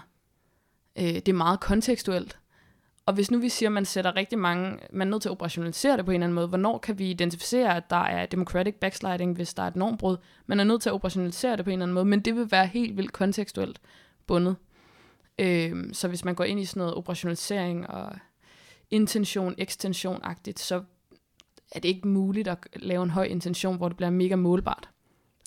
Øh, 0.96 1.04
det 1.04 1.30
er 1.30 1.34
meget 1.34 1.60
kontekstuelt. 1.60 2.38
Og 3.08 3.14
hvis 3.14 3.32
nu 3.32 3.40
vi 3.40 3.50
siger, 3.50 3.70
at 3.70 3.74
man 3.74 3.86
sætter 3.86 4.16
rigtig 4.16 4.40
mange, 4.40 4.80
man 4.92 5.08
er 5.08 5.12
nødt 5.12 5.22
til 5.22 5.30
at 5.30 5.32
operationalisere 5.32 5.98
det 5.98 6.06
på 6.06 6.12
en 6.12 6.16
eller 6.16 6.26
anden 6.26 6.36
måde, 6.36 6.48
hvornår 6.48 6.78
kan 6.78 7.00
vi 7.00 7.10
identificere, 7.10 7.76
at 7.76 7.90
der 7.90 8.04
er 8.04 8.26
democratic 8.26 8.76
backsliding, 8.76 9.36
hvis 9.36 9.54
der 9.54 9.64
er 9.64 9.68
et 9.68 9.76
normbrud? 9.76 10.18
Man 10.46 10.60
er 10.60 10.64
nødt 10.64 10.82
til 10.82 10.90
at 10.90 10.94
operationalisere 10.94 11.58
det 11.58 11.66
på 11.66 11.70
en 11.70 11.74
eller 11.74 11.86
anden 11.86 11.94
måde, 11.94 12.06
men 12.06 12.20
det 12.20 12.36
vil 12.36 12.52
være 12.52 12.68
helt 12.68 12.98
vildt 12.98 13.14
kontekstuelt 13.14 13.82
bundet. 14.28 14.56
Øh, 15.40 15.94
så 15.94 16.08
hvis 16.08 16.26
man 16.26 16.36
går 16.36 16.44
ind 16.44 16.60
i 16.60 16.66
sådan 16.66 16.80
noget 16.80 16.96
operationalisering 16.96 17.90
og 17.90 18.16
intention, 18.92 19.56
ekstension-agtigt, 19.58 20.60
så 20.60 20.84
er 21.72 21.80
det 21.80 21.90
ikke 21.90 22.08
muligt 22.08 22.48
at 22.48 22.58
lave 22.76 23.04
en 23.04 23.10
høj 23.10 23.24
intention, 23.24 23.78
hvor 23.78 23.88
det 23.88 23.98
bliver 23.98 24.10
mega 24.10 24.36
målbart. 24.36 24.90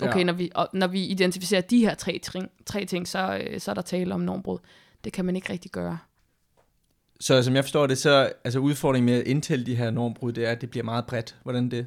Okay, 0.02 0.18
ja. 0.18 0.24
når, 0.24 0.32
vi, 0.32 0.50
og 0.54 0.68
når 0.72 0.86
vi 0.86 1.04
identificerer 1.04 1.60
de 1.60 1.78
her 1.78 1.94
tre, 1.94 2.18
ting, 2.18 2.50
tre 2.66 2.84
ting, 2.84 3.08
så, 3.08 3.42
øh, 3.44 3.60
så 3.60 3.70
er 3.70 3.74
der 3.74 3.82
tale 3.82 4.14
om 4.14 4.20
normbrud. 4.20 4.58
Det 5.04 5.12
kan 5.12 5.24
man 5.24 5.36
ikke 5.36 5.52
rigtig 5.52 5.70
gøre. 5.70 5.98
Så 7.20 7.42
som 7.42 7.54
jeg 7.54 7.64
forstår 7.64 7.86
det, 7.86 7.98
så 7.98 8.32
altså 8.44 8.58
udfordringen 8.58 9.06
med 9.06 9.20
at 9.20 9.26
indtælle 9.26 9.66
de 9.66 9.76
her 9.76 9.90
normbrud, 9.90 10.32
det 10.32 10.46
er, 10.46 10.50
at 10.50 10.60
det 10.60 10.70
bliver 10.70 10.84
meget 10.84 11.06
bredt. 11.06 11.36
Hvordan 11.42 11.70
det? 11.70 11.86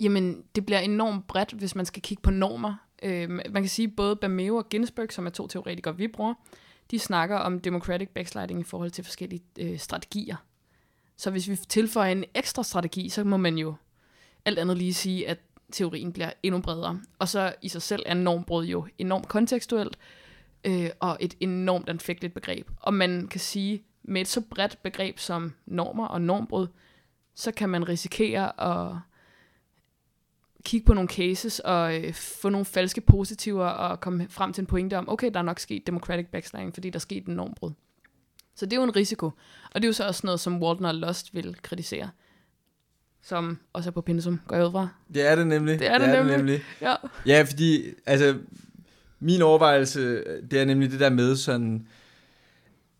Jamen, 0.00 0.42
det 0.54 0.66
bliver 0.66 0.78
enormt 0.78 1.26
bredt, 1.26 1.52
hvis 1.52 1.74
man 1.74 1.86
skal 1.86 2.02
kigge 2.02 2.22
på 2.22 2.30
normer. 2.30 2.74
Øh, 3.02 3.30
man 3.30 3.54
kan 3.54 3.68
sige, 3.68 3.88
både 3.88 4.16
Bameo 4.16 4.56
og 4.56 4.68
Ginsberg, 4.68 5.12
som 5.12 5.26
er 5.26 5.30
to 5.30 5.46
teoretikere, 5.46 5.96
vi 5.96 6.08
bruger, 6.08 6.34
de 6.90 6.98
snakker 6.98 7.36
om 7.36 7.60
democratic 7.60 8.08
backsliding 8.08 8.60
i 8.60 8.64
forhold 8.64 8.90
til 8.90 9.04
forskellige 9.04 9.42
øh, 9.58 9.78
strategier. 9.78 10.36
Så 11.16 11.30
hvis 11.30 11.48
vi 11.48 11.56
tilføjer 11.56 12.12
en 12.12 12.24
ekstra 12.34 12.62
strategi, 12.62 13.08
så 13.08 13.24
må 13.24 13.36
man 13.36 13.58
jo 13.58 13.74
alt 14.44 14.58
andet 14.58 14.76
lige 14.76 14.94
sige, 14.94 15.28
at 15.28 15.38
teorien 15.72 16.12
bliver 16.12 16.30
endnu 16.42 16.60
bredere. 16.60 17.00
Og 17.18 17.28
så 17.28 17.54
i 17.62 17.68
sig 17.68 17.82
selv 17.82 18.02
er 18.06 18.14
normbrud 18.14 18.64
jo 18.64 18.86
enormt 18.98 19.28
kontekstuelt, 19.28 19.98
øh, 20.64 20.90
og 21.00 21.16
et 21.20 21.34
enormt 21.40 21.88
anfægteligt 21.88 22.34
begreb. 22.34 22.70
Og 22.80 22.94
man 22.94 23.28
kan 23.28 23.40
sige, 23.40 23.82
med 24.02 24.20
et 24.20 24.28
så 24.28 24.40
bredt 24.40 24.82
begreb 24.82 25.18
som 25.18 25.52
normer 25.66 26.06
og 26.06 26.20
normbrud, 26.20 26.66
så 27.34 27.52
kan 27.52 27.68
man 27.68 27.88
risikere 27.88 28.60
at 28.60 28.96
kigge 30.64 30.86
på 30.86 30.94
nogle 30.94 31.08
cases 31.08 31.58
og 31.58 31.96
øh, 31.96 32.14
få 32.14 32.48
nogle 32.48 32.64
falske 32.64 33.00
positiver 33.00 33.66
og 33.66 34.00
komme 34.00 34.26
frem 34.30 34.52
til 34.52 34.62
en 34.62 34.66
pointe 34.66 34.98
om, 34.98 35.08
okay, 35.08 35.30
der 35.32 35.38
er 35.38 35.42
nok 35.42 35.58
sket 35.58 35.86
democratic 35.86 36.26
backsliding, 36.32 36.74
fordi 36.74 36.90
der 36.90 36.96
er 36.96 37.00
sket 37.00 37.26
en 37.26 37.34
normbrud. 37.34 37.70
Så 38.54 38.66
det 38.66 38.72
er 38.72 38.76
jo 38.76 38.84
en 38.84 38.96
risiko. 38.96 39.26
Og 39.70 39.74
det 39.74 39.84
er 39.84 39.88
jo 39.88 39.92
så 39.92 40.06
også 40.06 40.20
noget, 40.24 40.40
som 40.40 40.62
Walton 40.62 40.84
og 40.84 40.94
Lost 40.94 41.34
vil 41.34 41.56
kritisere. 41.62 42.10
Som 43.22 43.58
også 43.72 43.90
er 43.90 43.92
på 43.92 44.00
Pensum, 44.00 44.40
går 44.46 44.56
jeg 44.56 44.66
ud 44.66 44.72
fra. 44.72 44.88
Det 45.14 45.30
er 45.30 45.36
det 45.36 45.46
nemlig. 45.46 45.78
Det 45.78 45.86
er 45.86 45.98
det, 45.98 46.08
det, 46.08 46.16
er 46.16 46.22
nemlig. 46.22 46.32
det 46.32 46.38
nemlig. 46.38 46.62
Ja. 46.80 46.94
ja, 47.26 47.42
fordi 47.42 47.84
altså, 48.06 48.38
min 49.20 49.42
overvejelse, 49.42 50.24
det 50.50 50.60
er 50.60 50.64
nemlig 50.64 50.90
det 50.90 51.00
der 51.00 51.10
med 51.10 51.36
sådan, 51.36 51.88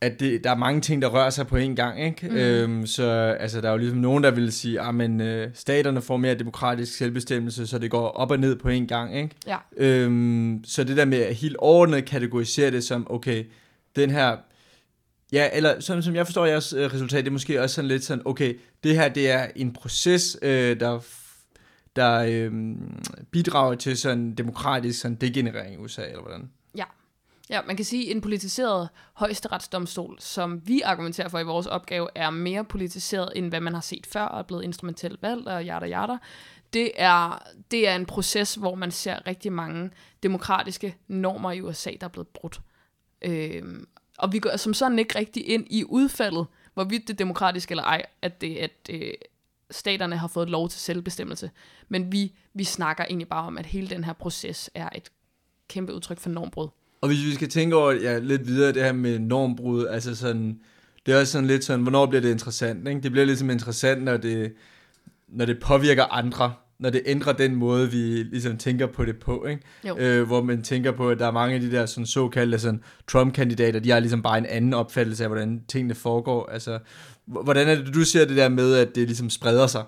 at 0.02 0.20
det, 0.20 0.44
der 0.44 0.50
er 0.50 0.56
mange 0.56 0.80
ting, 0.80 1.02
der 1.02 1.08
rører 1.08 1.30
sig 1.30 1.46
på 1.46 1.56
en 1.56 1.76
gang. 1.76 2.04
Ikke? 2.04 2.28
Mm. 2.28 2.36
Øhm, 2.36 2.86
så 2.86 3.36
altså, 3.40 3.60
der 3.60 3.68
er 3.68 3.72
jo 3.72 3.78
ligesom 3.78 3.98
nogen, 3.98 4.24
der 4.24 4.30
vil 4.30 4.52
sige, 4.52 4.80
at 4.80 4.86
ah, 5.00 5.20
øh, 5.20 5.50
staterne 5.54 6.02
får 6.02 6.16
mere 6.16 6.34
demokratisk 6.34 6.96
selvbestemmelse, 6.96 7.66
så 7.66 7.78
det 7.78 7.90
går 7.90 8.08
op 8.08 8.30
og 8.30 8.38
ned 8.38 8.56
på 8.56 8.68
en 8.68 8.86
gang. 8.86 9.16
Ikke? 9.16 9.30
Ja. 9.46 9.56
Øhm, 9.76 10.60
så 10.64 10.84
det 10.84 10.96
der 10.96 11.04
med 11.04 11.18
at 11.18 11.34
helt 11.34 11.56
ordentligt 11.58 12.06
kategorisere 12.06 12.70
det 12.70 12.84
som, 12.84 13.06
okay, 13.10 13.44
den 13.96 14.10
her 14.10 14.36
Ja, 15.32 15.48
eller 15.52 15.80
sådan 15.80 16.02
som 16.02 16.14
jeg 16.14 16.26
forstår 16.26 16.46
jeres 16.46 16.72
øh, 16.72 16.94
resultat, 16.94 17.24
det 17.24 17.30
er 17.30 17.32
måske 17.32 17.62
også 17.62 17.74
sådan 17.74 17.88
lidt 17.88 18.04
sådan, 18.04 18.22
okay, 18.24 18.54
det 18.84 18.94
her 18.94 19.08
det 19.08 19.30
er 19.30 19.46
en 19.56 19.72
proces, 19.72 20.38
øh, 20.42 20.80
der, 20.80 21.00
der 21.96 22.24
øh, 22.28 22.52
bidrager 23.30 23.74
til 23.74 23.96
sådan 23.96 24.34
demokratisk 24.34 25.00
sådan 25.00 25.14
degenerering 25.14 25.74
i 25.74 25.76
USA, 25.76 26.02
eller 26.02 26.22
hvordan? 26.22 26.50
Ja. 26.76 26.84
Ja, 27.52 27.60
man 27.66 27.76
kan 27.76 27.84
sige, 27.84 28.10
at 28.10 28.16
en 28.16 28.20
politiseret 28.20 28.88
højesteretsdomstol, 29.14 30.16
som 30.20 30.68
vi 30.68 30.80
argumenterer 30.80 31.28
for 31.28 31.38
i 31.38 31.44
vores 31.44 31.66
opgave, 31.66 32.08
er 32.14 32.30
mere 32.30 32.64
politiseret, 32.64 33.32
end 33.36 33.48
hvad 33.48 33.60
man 33.60 33.74
har 33.74 33.80
set 33.80 34.06
før, 34.06 34.22
og 34.22 34.38
er 34.38 34.42
blevet 34.42 34.64
instrumentelt 34.64 35.22
valgt, 35.22 35.48
og 35.48 35.64
jada 35.64 35.86
jada. 35.86 36.16
Det 36.72 36.92
er, 36.96 37.42
det 37.70 37.88
er 37.88 37.96
en 37.96 38.06
proces, 38.06 38.54
hvor 38.54 38.74
man 38.74 38.90
ser 38.90 39.26
rigtig 39.26 39.52
mange 39.52 39.90
demokratiske 40.22 40.96
normer 41.08 41.52
i 41.52 41.60
USA, 41.60 41.90
der 42.00 42.06
er 42.06 42.08
blevet 42.08 42.28
brudt. 42.28 42.60
Øhm, 43.22 43.88
og 44.18 44.32
vi 44.32 44.38
går 44.38 44.56
som 44.56 44.74
sådan 44.74 44.98
ikke 44.98 45.18
rigtig 45.18 45.48
ind 45.48 45.66
i 45.70 45.84
udfaldet, 45.84 46.46
hvorvidt 46.74 47.02
det 47.02 47.14
er 47.14 47.16
demokratisk 47.16 47.70
eller 47.70 47.84
ej, 47.84 48.02
at, 48.22 48.40
det, 48.40 48.56
at 48.56 48.90
øh, 48.90 49.12
staterne 49.70 50.16
har 50.16 50.28
fået 50.28 50.50
lov 50.50 50.68
til 50.68 50.80
selvbestemmelse. 50.80 51.50
Men 51.88 52.12
vi, 52.12 52.32
vi 52.54 52.64
snakker 52.64 53.04
egentlig 53.04 53.28
bare 53.28 53.46
om, 53.46 53.58
at 53.58 53.66
hele 53.66 53.90
den 53.90 54.04
her 54.04 54.12
proces 54.12 54.70
er 54.74 54.88
et 54.94 55.12
kæmpe 55.68 55.94
udtryk 55.94 56.18
for 56.18 56.30
normbrud. 56.30 56.68
Og 57.02 57.08
hvis 57.08 57.24
vi 57.24 57.34
skal 57.34 57.48
tænke 57.48 57.76
over 57.76 57.92
ja, 57.92 58.18
lidt 58.18 58.46
videre, 58.46 58.72
det 58.72 58.82
her 58.82 58.92
med 58.92 59.18
normbrud, 59.18 59.86
altså 59.86 60.14
sådan, 60.14 60.58
det 61.06 61.14
er 61.14 61.20
også 61.20 61.32
sådan 61.32 61.46
lidt 61.46 61.64
sådan, 61.64 61.82
hvornår 61.82 62.06
bliver 62.06 62.22
det 62.22 62.30
interessant? 62.30 62.88
Ikke? 62.88 63.00
Det 63.00 63.10
bliver 63.10 63.24
ligesom 63.24 63.50
interessant, 63.50 64.02
når 64.02 64.16
det, 64.16 64.52
når 65.28 65.44
det 65.44 65.60
påvirker 65.60 66.04
andre 66.04 66.52
når 66.82 66.90
det 66.90 67.02
ændrer 67.06 67.32
den 67.32 67.54
måde, 67.54 67.90
vi 67.90 68.22
ligesom 68.22 68.56
tænker 68.58 68.86
på 68.86 69.04
det 69.04 69.16
på, 69.16 69.46
ikke? 69.46 69.62
Øh, 69.96 70.26
hvor 70.26 70.42
man 70.42 70.62
tænker 70.62 70.92
på, 70.92 71.10
at 71.10 71.18
der 71.18 71.26
er 71.26 71.30
mange 71.30 71.54
af 71.54 71.60
de 71.60 71.72
der 71.72 71.86
sådan, 71.86 72.06
såkaldte 72.06 72.58
sådan, 72.58 72.82
Trump-kandidater, 73.08 73.80
de 73.80 73.90
har 73.90 74.00
ligesom 74.00 74.22
bare 74.22 74.38
en 74.38 74.46
anden 74.46 74.74
opfattelse 74.74 75.24
af, 75.24 75.30
hvordan 75.30 75.62
tingene 75.68 75.94
foregår. 75.94 76.48
Altså, 76.52 76.78
hvordan 77.26 77.68
er 77.68 77.74
det, 77.74 77.94
du 77.94 78.04
ser 78.04 78.24
det 78.24 78.36
der 78.36 78.48
med, 78.48 78.74
at 78.74 78.94
det 78.94 79.06
ligesom 79.06 79.30
spreder 79.30 79.66
sig? 79.66 79.84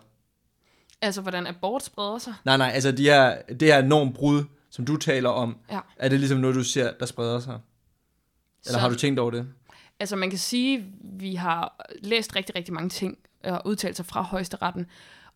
Altså, 1.03 1.21
hvordan 1.21 1.47
abort 1.47 1.85
spreder 1.85 2.19
sig? 2.19 2.35
Nej, 2.45 2.57
nej, 2.57 2.71
altså 2.75 2.93
de 2.93 3.03
her, 3.03 3.37
det 3.61 3.63
her 3.63 3.79
enormt 3.79 4.15
brud, 4.15 4.45
som 4.75 4.85
du 4.85 4.97
taler 4.97 5.29
om, 5.29 5.57
ja. 5.71 5.81
er 5.97 6.09
det 6.09 6.19
ligesom 6.19 6.39
noget, 6.39 6.57
du 6.57 6.65
ser, 6.65 6.93
der 7.01 7.07
spreder 7.07 7.41
sig? 7.41 7.61
Eller 8.65 8.73
så, 8.73 8.79
har 8.79 8.89
du 8.89 8.95
tænkt 8.95 9.21
over 9.21 9.31
det? 9.31 9.49
Altså, 10.01 10.17
man 10.17 10.31
kan 10.31 10.39
sige, 10.39 10.93
vi 11.01 11.35
har 11.35 11.87
læst 12.03 12.37
rigtig, 12.37 12.57
rigtig 12.57 12.75
mange 12.75 12.89
ting 12.89 13.19
og 13.45 13.63
udtalelser 13.65 14.05
fra 14.05 14.23
højesteretten, 14.23 14.87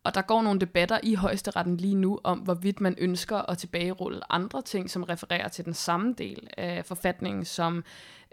og 0.04 0.14
der 0.14 0.22
går 0.22 0.42
nogle 0.42 0.60
debatter 0.60 1.00
i 1.02 1.14
højesteretten 1.14 1.76
lige 1.76 1.94
nu 1.94 2.20
om, 2.24 2.38
hvorvidt 2.38 2.80
man 2.80 2.94
ønsker 2.98 3.50
at 3.50 3.58
tilbagerulle 3.58 4.32
andre 4.32 4.62
ting, 4.62 4.90
som 4.90 5.02
refererer 5.02 5.48
til 5.48 5.64
den 5.64 5.74
samme 5.74 6.14
del 6.18 6.48
af 6.56 6.84
forfatningen, 6.84 7.44
som 7.44 7.84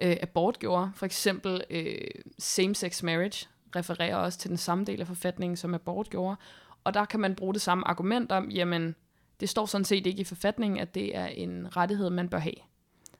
øh, 0.01 0.17
abort 0.21 0.59
gjorde. 0.59 0.91
For 0.95 1.05
eksempel 1.05 1.63
øh, 1.69 1.97
same-sex 2.39 3.03
marriage 3.03 3.47
refererer 3.75 4.15
også 4.15 4.39
til 4.39 4.49
den 4.49 4.57
samme 4.57 4.85
del 4.85 5.01
af 5.01 5.07
forfatningen, 5.07 5.57
som 5.57 5.73
abort 5.73 6.09
gjorde. 6.09 6.35
Og 6.83 6.93
der 6.93 7.05
kan 7.05 7.19
man 7.19 7.35
bruge 7.35 7.53
det 7.53 7.61
samme 7.61 7.87
argument 7.87 8.31
om, 8.31 8.49
jamen, 8.49 8.95
det 9.39 9.49
står 9.49 9.65
sådan 9.65 9.85
set 9.85 10.07
ikke 10.07 10.21
i 10.21 10.23
forfatningen, 10.23 10.79
at 10.79 10.95
det 10.95 11.17
er 11.17 11.25
en 11.25 11.77
rettighed, 11.77 12.09
man 12.09 12.29
bør 12.29 12.39
have. 12.39 12.55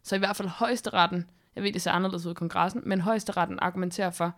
Så 0.04 0.16
i 0.16 0.20
hvert 0.20 0.36
fald 0.36 0.48
højesteretten, 0.48 1.30
jeg 1.56 1.64
ved, 1.64 1.74
det 1.74 1.82
ser 1.82 1.92
anderledes 1.92 2.26
ud 2.26 2.32
i 2.32 2.34
kongressen, 2.34 2.82
men 2.86 3.02
højesteretten 3.02 3.60
argumenterer 3.62 4.10
for, 4.10 4.34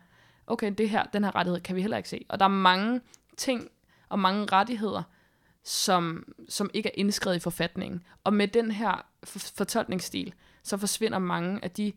okay, 0.47 0.73
det 0.77 0.89
her, 0.89 1.03
den 1.03 1.23
her 1.23 1.35
rettighed 1.35 1.61
kan 1.61 1.75
vi 1.75 1.81
heller 1.81 1.97
ikke 1.97 2.09
se. 2.09 2.25
Og 2.29 2.39
der 2.39 2.45
er 2.45 2.49
mange 2.49 3.01
ting 3.37 3.69
og 4.09 4.19
mange 4.19 4.45
rettigheder, 4.45 5.03
som, 5.63 6.33
som 6.49 6.69
ikke 6.73 6.89
er 6.89 6.93
indskrevet 6.95 7.35
i 7.35 7.39
forfatningen. 7.39 8.03
Og 8.23 8.33
med 8.33 8.47
den 8.47 8.71
her 8.71 9.05
fortolkningsstil, 9.23 10.33
så 10.63 10.77
forsvinder 10.77 11.19
mange 11.19 11.63
af 11.63 11.71
de 11.71 11.93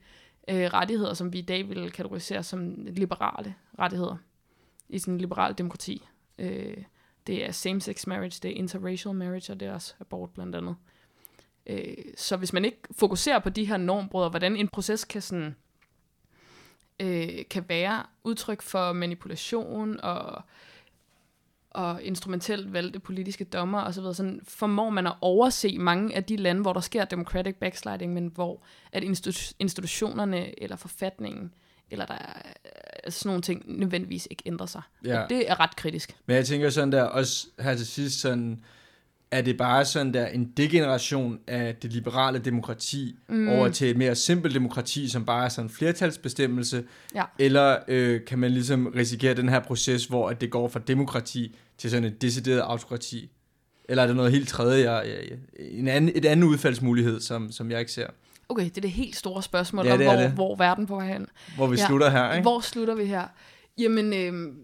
øh, 0.48 0.56
rettigheder, 0.56 1.14
som 1.14 1.32
vi 1.32 1.38
i 1.38 1.42
dag 1.42 1.68
vil 1.68 1.90
kategorisere 1.90 2.42
som 2.42 2.74
liberale 2.86 3.54
rettigheder 3.78 4.16
i 4.88 4.98
sådan 4.98 5.14
en 5.14 5.20
liberal 5.20 5.58
demokrati. 5.58 6.08
Øh, 6.38 6.76
det 7.30 7.44
er 7.44 7.52
same-sex 7.52 8.06
marriage, 8.06 8.38
det 8.42 8.50
er 8.50 8.54
interracial 8.54 9.14
marriage, 9.14 9.52
og 9.52 9.60
det 9.60 9.68
er 9.68 9.72
også 9.72 9.94
abort 10.00 10.30
blandt 10.30 10.56
andet. 10.56 10.76
Øh, 11.66 11.96
så 12.16 12.36
hvis 12.36 12.52
man 12.52 12.64
ikke 12.64 12.78
fokuserer 12.92 13.38
på 13.38 13.48
de 13.48 13.64
her 13.64 13.76
normbrud, 13.76 14.22
og 14.22 14.30
hvordan 14.30 14.56
en 14.56 14.68
proces 14.68 15.04
kan 15.04 15.22
sådan 15.22 15.56
øh, 17.00 17.28
kan 17.50 17.64
være 17.68 18.02
udtryk 18.24 18.62
for 18.62 18.92
manipulation 18.92 20.00
og 20.00 20.42
og 21.70 22.02
instrumentelt 22.02 22.72
valgte 22.72 22.98
politiske 22.98 23.44
dommer 23.44 23.82
osv., 23.82 24.02
så 24.02 24.12
sådan 24.12 24.40
formår 24.44 24.90
man 24.90 25.06
at 25.06 25.14
overse 25.20 25.78
mange 25.78 26.16
af 26.16 26.24
de 26.24 26.36
lande, 26.36 26.62
hvor 26.62 26.72
der 26.72 26.80
sker 26.80 27.04
democratic 27.04 27.56
backsliding, 27.56 28.12
men 28.12 28.26
hvor 28.26 28.62
at 28.92 29.04
institu- 29.04 29.54
institutionerne 29.58 30.62
eller 30.62 30.76
forfatningen 30.76 31.54
eller 31.90 32.06
der 32.06 32.14
er 32.14 32.42
sådan 33.08 33.28
nogle 33.28 33.42
ting 33.42 33.62
nødvendigvis 33.66 34.28
ikke 34.30 34.42
ændrer 34.46 34.66
sig. 34.66 34.82
Ja. 35.04 35.20
Og 35.22 35.30
det 35.30 35.50
er 35.50 35.60
ret 35.60 35.76
kritisk. 35.76 36.16
Men 36.26 36.36
jeg 36.36 36.46
tænker 36.46 36.70
sådan 36.70 36.92
der, 36.92 37.02
også 37.02 37.46
her 37.60 37.74
til 37.74 37.86
sidst, 37.86 38.20
sådan, 38.20 38.60
er 39.30 39.42
det 39.42 39.56
bare 39.56 39.84
sådan 39.84 40.14
der 40.14 40.26
en 40.26 40.52
degeneration 40.56 41.38
af 41.46 41.76
det 41.76 41.92
liberale 41.92 42.38
demokrati 42.38 43.16
mm. 43.28 43.48
over 43.48 43.68
til 43.68 43.90
et 43.90 43.96
mere 43.96 44.14
simpelt 44.14 44.54
demokrati, 44.54 45.08
som 45.08 45.24
bare 45.24 45.44
er 45.44 45.48
sådan 45.48 45.66
en 45.66 45.70
flertalsbestemmelse, 45.74 46.84
Ja. 47.14 47.22
eller 47.38 47.78
øh, 47.88 48.24
kan 48.24 48.38
man 48.38 48.50
ligesom 48.50 48.86
risikere 48.86 49.34
den 49.34 49.48
her 49.48 49.60
proces, 49.60 50.04
hvor 50.06 50.28
at 50.28 50.40
det 50.40 50.50
går 50.50 50.68
fra 50.68 50.80
demokrati 50.86 51.56
til 51.78 51.90
sådan 51.90 52.04
et 52.04 52.22
decideret 52.22 52.60
autokrati? 52.60 53.30
Eller 53.88 54.02
er 54.02 54.06
det 54.06 54.16
noget 54.16 54.32
helt 54.32 54.48
tredje, 54.48 54.92
jeg, 54.92 55.06
jeg, 55.08 55.38
en 55.58 55.88
anden, 55.88 56.12
et 56.14 56.24
anden 56.24 56.44
udfaldsmulighed, 56.44 57.20
som, 57.20 57.52
som 57.52 57.70
jeg 57.70 57.80
ikke 57.80 57.92
ser? 57.92 58.06
Okay, 58.50 58.64
det 58.64 58.76
er 58.76 58.80
det 58.80 58.90
helt 58.90 59.16
store 59.16 59.42
spørgsmål 59.42 59.86
Ja, 59.86 59.92
om, 59.92 60.02
hvor, 60.02 60.12
det. 60.12 60.30
hvor 60.32 60.56
verden 60.56 60.86
på 60.86 60.94
vej 60.94 61.06
hen. 61.06 61.26
Hvor 61.56 61.66
vi 61.66 61.76
Ja. 61.76 61.86
slutter 61.86 62.10
her, 62.10 62.32
ikke? 62.32 62.42
Hvor 62.42 62.60
slutter 62.60 62.94
vi 62.94 63.04
her? 63.04 63.26
Jamen, 63.78 64.12
øh, 64.12 64.54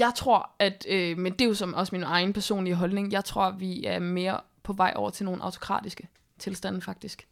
jeg 0.00 0.12
tror, 0.16 0.50
at, 0.58 0.86
øh, 0.88 1.18
men 1.18 1.32
det 1.32 1.40
er 1.40 1.44
jo 1.48 1.54
som 1.54 1.74
også 1.74 1.94
min 1.94 2.02
egen 2.02 2.32
personlige 2.32 2.74
holdning, 2.74 3.12
jeg 3.12 3.24
tror, 3.24 3.50
vi 3.50 3.84
er 3.84 3.98
mere 3.98 4.40
på 4.62 4.72
vej 4.72 4.92
over 4.96 5.10
til 5.10 5.24
nogle 5.24 5.42
autokratiske 5.42 6.08
tilstande, 6.38 6.80
faktisk. 6.80 7.26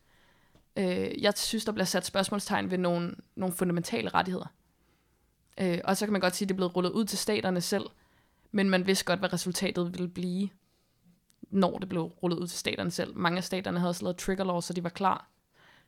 Øh, 0.76 1.22
jeg 1.22 1.32
synes, 1.36 1.64
der 1.64 1.72
bliver 1.72 1.84
sat 1.84 2.06
spørgsmålstegn 2.06 2.70
ved 2.70 2.78
nogle, 2.78 3.14
nogle 3.36 3.54
fundamentale 3.54 4.08
rettigheder. 4.08 4.46
Øh, 5.60 5.78
og 5.84 5.96
så 5.96 6.06
kan 6.06 6.12
man 6.12 6.20
godt 6.20 6.36
sige, 6.36 6.46
at 6.46 6.48
det 6.48 6.54
er 6.54 6.56
blevet 6.56 6.76
rullet 6.76 6.90
ud 6.90 7.04
til 7.04 7.18
staterne 7.18 7.60
selv, 7.60 7.84
men 8.52 8.70
man 8.70 8.86
vidste 8.86 9.04
godt, 9.04 9.18
hvad 9.18 9.32
resultatet 9.32 9.92
ville 9.92 10.08
blive, 10.08 10.48
når 11.50 11.78
det 11.78 11.88
blev 11.88 12.02
rullet 12.02 12.38
ud 12.38 12.46
til 12.46 12.58
staterne 12.58 12.90
selv. 12.90 13.16
Mange 13.16 13.36
af 13.36 13.44
staterne 13.44 13.78
havde 13.78 13.90
også 13.90 14.04
lavet 14.04 14.16
trigger 14.16 14.44
laws, 14.44 14.64
så 14.64 14.72
de 14.72 14.84
var 14.84 14.90
klar 14.90 15.30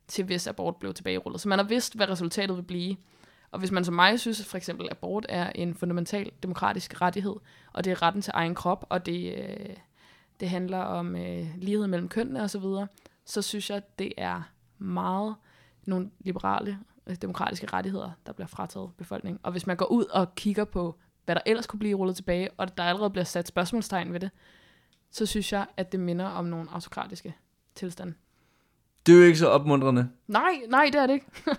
til, 0.09 0.25
hvis 0.25 0.47
abort 0.47 0.77
blev 0.77 0.95
tilbagerullet. 0.95 1.41
Så 1.41 1.49
man 1.49 1.59
har 1.59 1.67
vidst, 1.67 1.97
hvad 1.97 2.09
resultatet 2.09 2.57
vil 2.57 2.63
blive. 2.63 2.97
Og 3.51 3.59
hvis 3.59 3.71
man 3.71 3.85
som 3.85 3.95
mig 3.95 4.21
synes, 4.21 4.41
at 4.41 4.47
for 4.47 4.57
eksempel 4.57 4.89
abort 4.91 5.27
er 5.29 5.51
en 5.55 5.75
fundamental 5.75 6.31
demokratisk 6.43 7.01
rettighed, 7.01 7.35
og 7.73 7.85
det 7.85 7.91
er 7.91 8.03
retten 8.03 8.23
til 8.23 8.33
egen 8.35 8.55
krop, 8.55 8.87
og 8.89 9.07
det, 9.07 9.35
øh, 9.39 9.77
det 10.41 10.51
handler 10.51 10.79
om 10.79 11.17
øh, 11.17 11.47
lighed 11.57 11.87
mellem 11.87 12.09
kønnene 12.09 12.43
osv., 12.43 12.61
så, 12.61 12.87
så 13.25 13.43
synes 13.43 13.71
jeg, 13.71 13.77
at 13.77 13.99
det 13.99 14.13
er 14.17 14.43
meget 14.79 15.35
nogle 15.85 16.11
liberale 16.21 16.79
øh, 17.07 17.17
demokratiske 17.17 17.67
rettigheder, 17.73 18.11
der 18.27 18.33
bliver 18.33 18.49
frataget 18.49 18.91
befolkningen. 18.97 19.41
Og 19.43 19.53
hvis 19.53 19.67
man 19.67 19.77
går 19.77 19.87
ud 19.87 20.05
og 20.05 20.35
kigger 20.35 20.65
på, 20.65 20.99
hvad 21.25 21.35
der 21.35 21.41
ellers 21.47 21.67
kunne 21.67 21.79
blive 21.79 21.99
rullet 21.99 22.17
tilbage, 22.17 22.51
og 22.57 22.77
der 22.77 22.85
allerede 22.85 23.11
bliver 23.11 23.25
sat 23.25 23.49
spørgsmålstegn 23.49 24.13
ved 24.13 24.21
det, 24.21 24.31
så 25.13 25.27
synes 25.27 25.53
jeg, 25.53 25.67
at 25.77 25.93
det 25.93 26.01
minder 26.01 26.27
om 26.27 26.45
nogle 26.45 26.69
autokratiske 26.73 27.35
tilstande. 27.75 28.15
Det 29.07 29.15
er 29.15 29.19
jo 29.19 29.25
ikke 29.25 29.39
så 29.39 29.47
opmuntrende. 29.49 30.09
Nej, 30.29 30.53
nej, 30.69 30.85
det 30.93 31.01
er 31.01 31.07
det 31.07 31.15
ikke. 31.15 31.27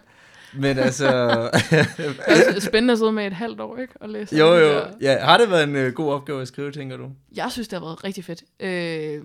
Men 0.55 0.77
altså... 0.77 1.07
Det 1.69 2.55
er 2.55 2.59
spændende 2.59 2.91
at 2.91 2.97
sidde 2.97 3.11
med 3.11 3.27
et 3.27 3.33
halvt 3.33 3.59
år, 3.61 3.77
ikke? 3.77 3.93
Og 3.99 4.09
læse 4.09 4.37
jo, 4.37 4.45
jo. 4.45 4.67
der- 4.69 4.91
Ja, 5.01 5.19
har 5.19 5.37
det 5.37 5.49
været 5.49 5.63
en 5.63 5.75
øh, 5.75 5.93
god 5.93 6.13
opgave 6.13 6.41
at 6.41 6.47
skrive, 6.47 6.71
tænker 6.71 6.97
du? 6.97 7.09
Jeg 7.35 7.51
synes, 7.51 7.67
det 7.67 7.79
har 7.79 7.85
været 7.85 8.03
rigtig 8.03 8.23
fedt. 8.25 8.43
Øh, 8.59 9.23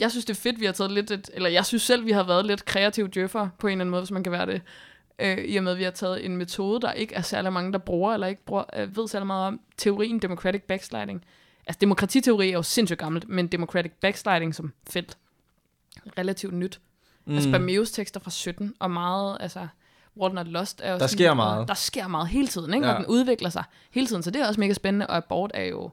jeg 0.00 0.10
synes, 0.10 0.24
det 0.24 0.30
er 0.36 0.40
fedt, 0.40 0.60
vi 0.60 0.64
har 0.66 0.72
taget 0.72 0.90
lidt, 0.92 1.10
et, 1.10 1.30
eller 1.34 1.48
jeg 1.50 1.66
synes 1.66 1.82
selv, 1.82 2.06
vi 2.06 2.10
har 2.12 2.22
været 2.22 2.46
lidt 2.46 2.64
kreative 2.64 3.08
djøffer 3.08 3.48
på 3.58 3.66
en 3.66 3.70
eller 3.72 3.82
anden 3.82 3.90
måde, 3.90 4.02
hvis 4.02 4.10
man 4.10 4.22
kan 4.22 4.32
være 4.32 4.46
det. 4.46 4.62
Øh, 5.18 5.38
I 5.38 5.56
og 5.56 5.62
med, 5.64 5.72
at 5.72 5.78
vi 5.78 5.82
har 5.84 5.90
taget 5.90 6.24
en 6.24 6.36
metode, 6.36 6.80
der 6.80 6.92
ikke 6.92 7.14
er 7.14 7.22
særlig 7.22 7.52
mange, 7.52 7.72
der 7.72 7.78
bruger, 7.78 8.14
eller 8.14 8.26
ikke 8.26 8.44
bruger, 8.44 8.64
øh, 8.76 8.96
ved 8.96 9.08
særlig 9.08 9.26
meget 9.26 9.46
om. 9.46 9.60
Teorien 9.76 10.18
democratic 10.18 10.62
backsliding. 10.62 11.24
Altså, 11.68 11.78
demokratiteori 11.80 12.48
er 12.48 12.52
jo 12.52 12.62
sindssygt 12.62 12.98
gammelt, 12.98 13.28
men 13.28 13.46
democratic 13.46 13.92
backsliding 14.00 14.54
som 14.54 14.72
felt. 14.90 15.18
Relativt 16.18 16.54
nyt. 16.54 16.80
Mm. 17.24 17.34
Altså, 17.34 17.50
Bermeus 17.50 17.90
tekster 17.90 18.20
fra 18.20 18.30
17, 18.30 18.74
og 18.78 18.90
meget, 18.90 19.36
altså, 19.40 19.68
World 20.16 20.34
Not 20.34 20.46
Lost 20.48 20.80
er 20.84 20.92
jo 20.92 20.98
Der 20.98 21.06
sådan- 21.06 21.18
sker 21.18 21.34
meget. 21.34 21.68
Der 21.68 21.74
sker 21.74 22.08
meget 22.08 22.28
hele 22.28 22.48
tiden, 22.48 22.74
ikke? 22.74 22.86
Ja. 22.86 22.92
Og 22.92 22.98
den 22.98 23.06
udvikler 23.06 23.50
sig 23.50 23.64
hele 23.90 24.06
tiden, 24.06 24.22
så 24.22 24.30
det 24.30 24.42
er 24.42 24.46
også 24.48 24.60
mega 24.60 24.72
spændende, 24.72 25.06
og 25.06 25.16
abort 25.16 25.50
er 25.54 25.64
jo 25.64 25.90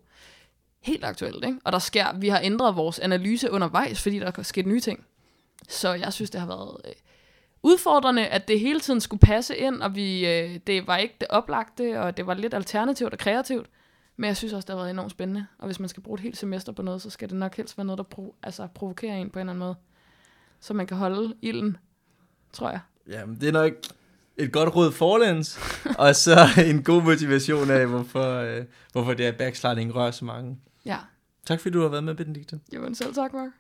helt 0.82 1.06
aktuelt, 1.06 1.46
ikke? 1.46 1.58
Og 1.64 1.72
der 1.72 1.80
sker, 1.80 2.14
vi 2.14 2.30
har 2.30 2.40
ændret 2.44 2.76
vores 2.76 3.00
analyse 3.00 3.52
undervejs, 3.52 4.02
fordi 4.02 4.20
der 4.20 4.32
er 4.38 4.42
sket 4.44 4.66
nye 4.66 4.80
ting. 4.80 5.06
Så 5.70 5.94
jeg 5.94 6.14
synes, 6.14 6.30
det 6.30 6.40
har 6.40 6.48
været 6.48 6.78
øh, 6.86 6.92
udfordrende, 7.64 8.28
at 8.28 8.48
det 8.48 8.60
hele 8.60 8.80
tiden 8.80 9.02
skulle 9.02 9.20
passe 9.20 9.58
ind, 9.58 9.82
og 9.82 9.96
vi, 9.96 10.28
øh, 10.28 10.60
det 10.68 10.88
var 10.88 10.98
ikke 10.98 11.16
det 11.20 11.28
oplagte, 11.30 12.02
og 12.02 12.18
det 12.18 12.28
var 12.28 12.34
lidt 12.34 12.54
alternativt 12.54 13.14
og 13.14 13.20
kreativt. 13.20 13.66
Men 14.18 14.28
jeg 14.28 14.38
synes 14.38 14.54
også, 14.54 14.66
det 14.66 14.74
har 14.76 14.78
været 14.82 14.90
enormt 14.92 15.12
spændende. 15.12 15.46
Og 15.58 15.66
hvis 15.66 15.80
man 15.80 15.90
skal 15.90 16.04
bruge 16.04 16.16
et 16.18 16.24
helt 16.24 16.38
semester 16.38 16.72
på 16.72 16.82
noget, 16.82 17.02
så 17.02 17.10
skal 17.10 17.30
det 17.30 17.38
nok 17.38 17.56
helst 17.56 17.78
være 17.78 17.86
noget, 17.86 17.98
der 17.98 18.04
provo- 18.18 18.36
altså, 18.44 18.68
provokerer 18.68 19.16
en 19.16 19.30
på 19.30 19.40
en 19.40 19.42
eller 19.42 19.54
anden 19.54 19.60
måde. 19.60 19.76
Så 20.60 20.74
man 20.74 20.88
kan 20.88 20.98
holde 20.98 21.36
ilden, 21.42 21.78
tror 22.54 22.70
jeg. 22.70 22.80
Jamen, 23.08 23.42
det 23.42 23.48
er 23.48 23.52
nok 23.54 23.72
et 24.38 24.52
godt 24.52 24.76
råd 24.76 24.92
forlæns, 24.92 25.60
og 26.00 26.16
så 26.16 26.36
en 26.68 26.84
god 26.84 27.02
motivation 27.04 27.70
af, 27.72 27.88
hvorfor, 27.88 28.34
øh, 28.38 28.66
hvorfor 28.92 29.14
det 29.14 29.28
er 29.28 29.32
backsliding 29.32 29.96
rører 29.96 30.12
så 30.12 30.26
mange. 30.26 30.58
Ja, 30.86 30.98
Tak 31.46 31.60
fordi 31.60 31.74
du 31.74 31.82
har 31.82 31.88
været 31.90 32.04
med, 32.04 32.16
Benedikte. 32.16 32.60
jamen 32.72 32.96
selv 32.96 33.14
tak, 33.14 33.32
Mark. 33.34 33.52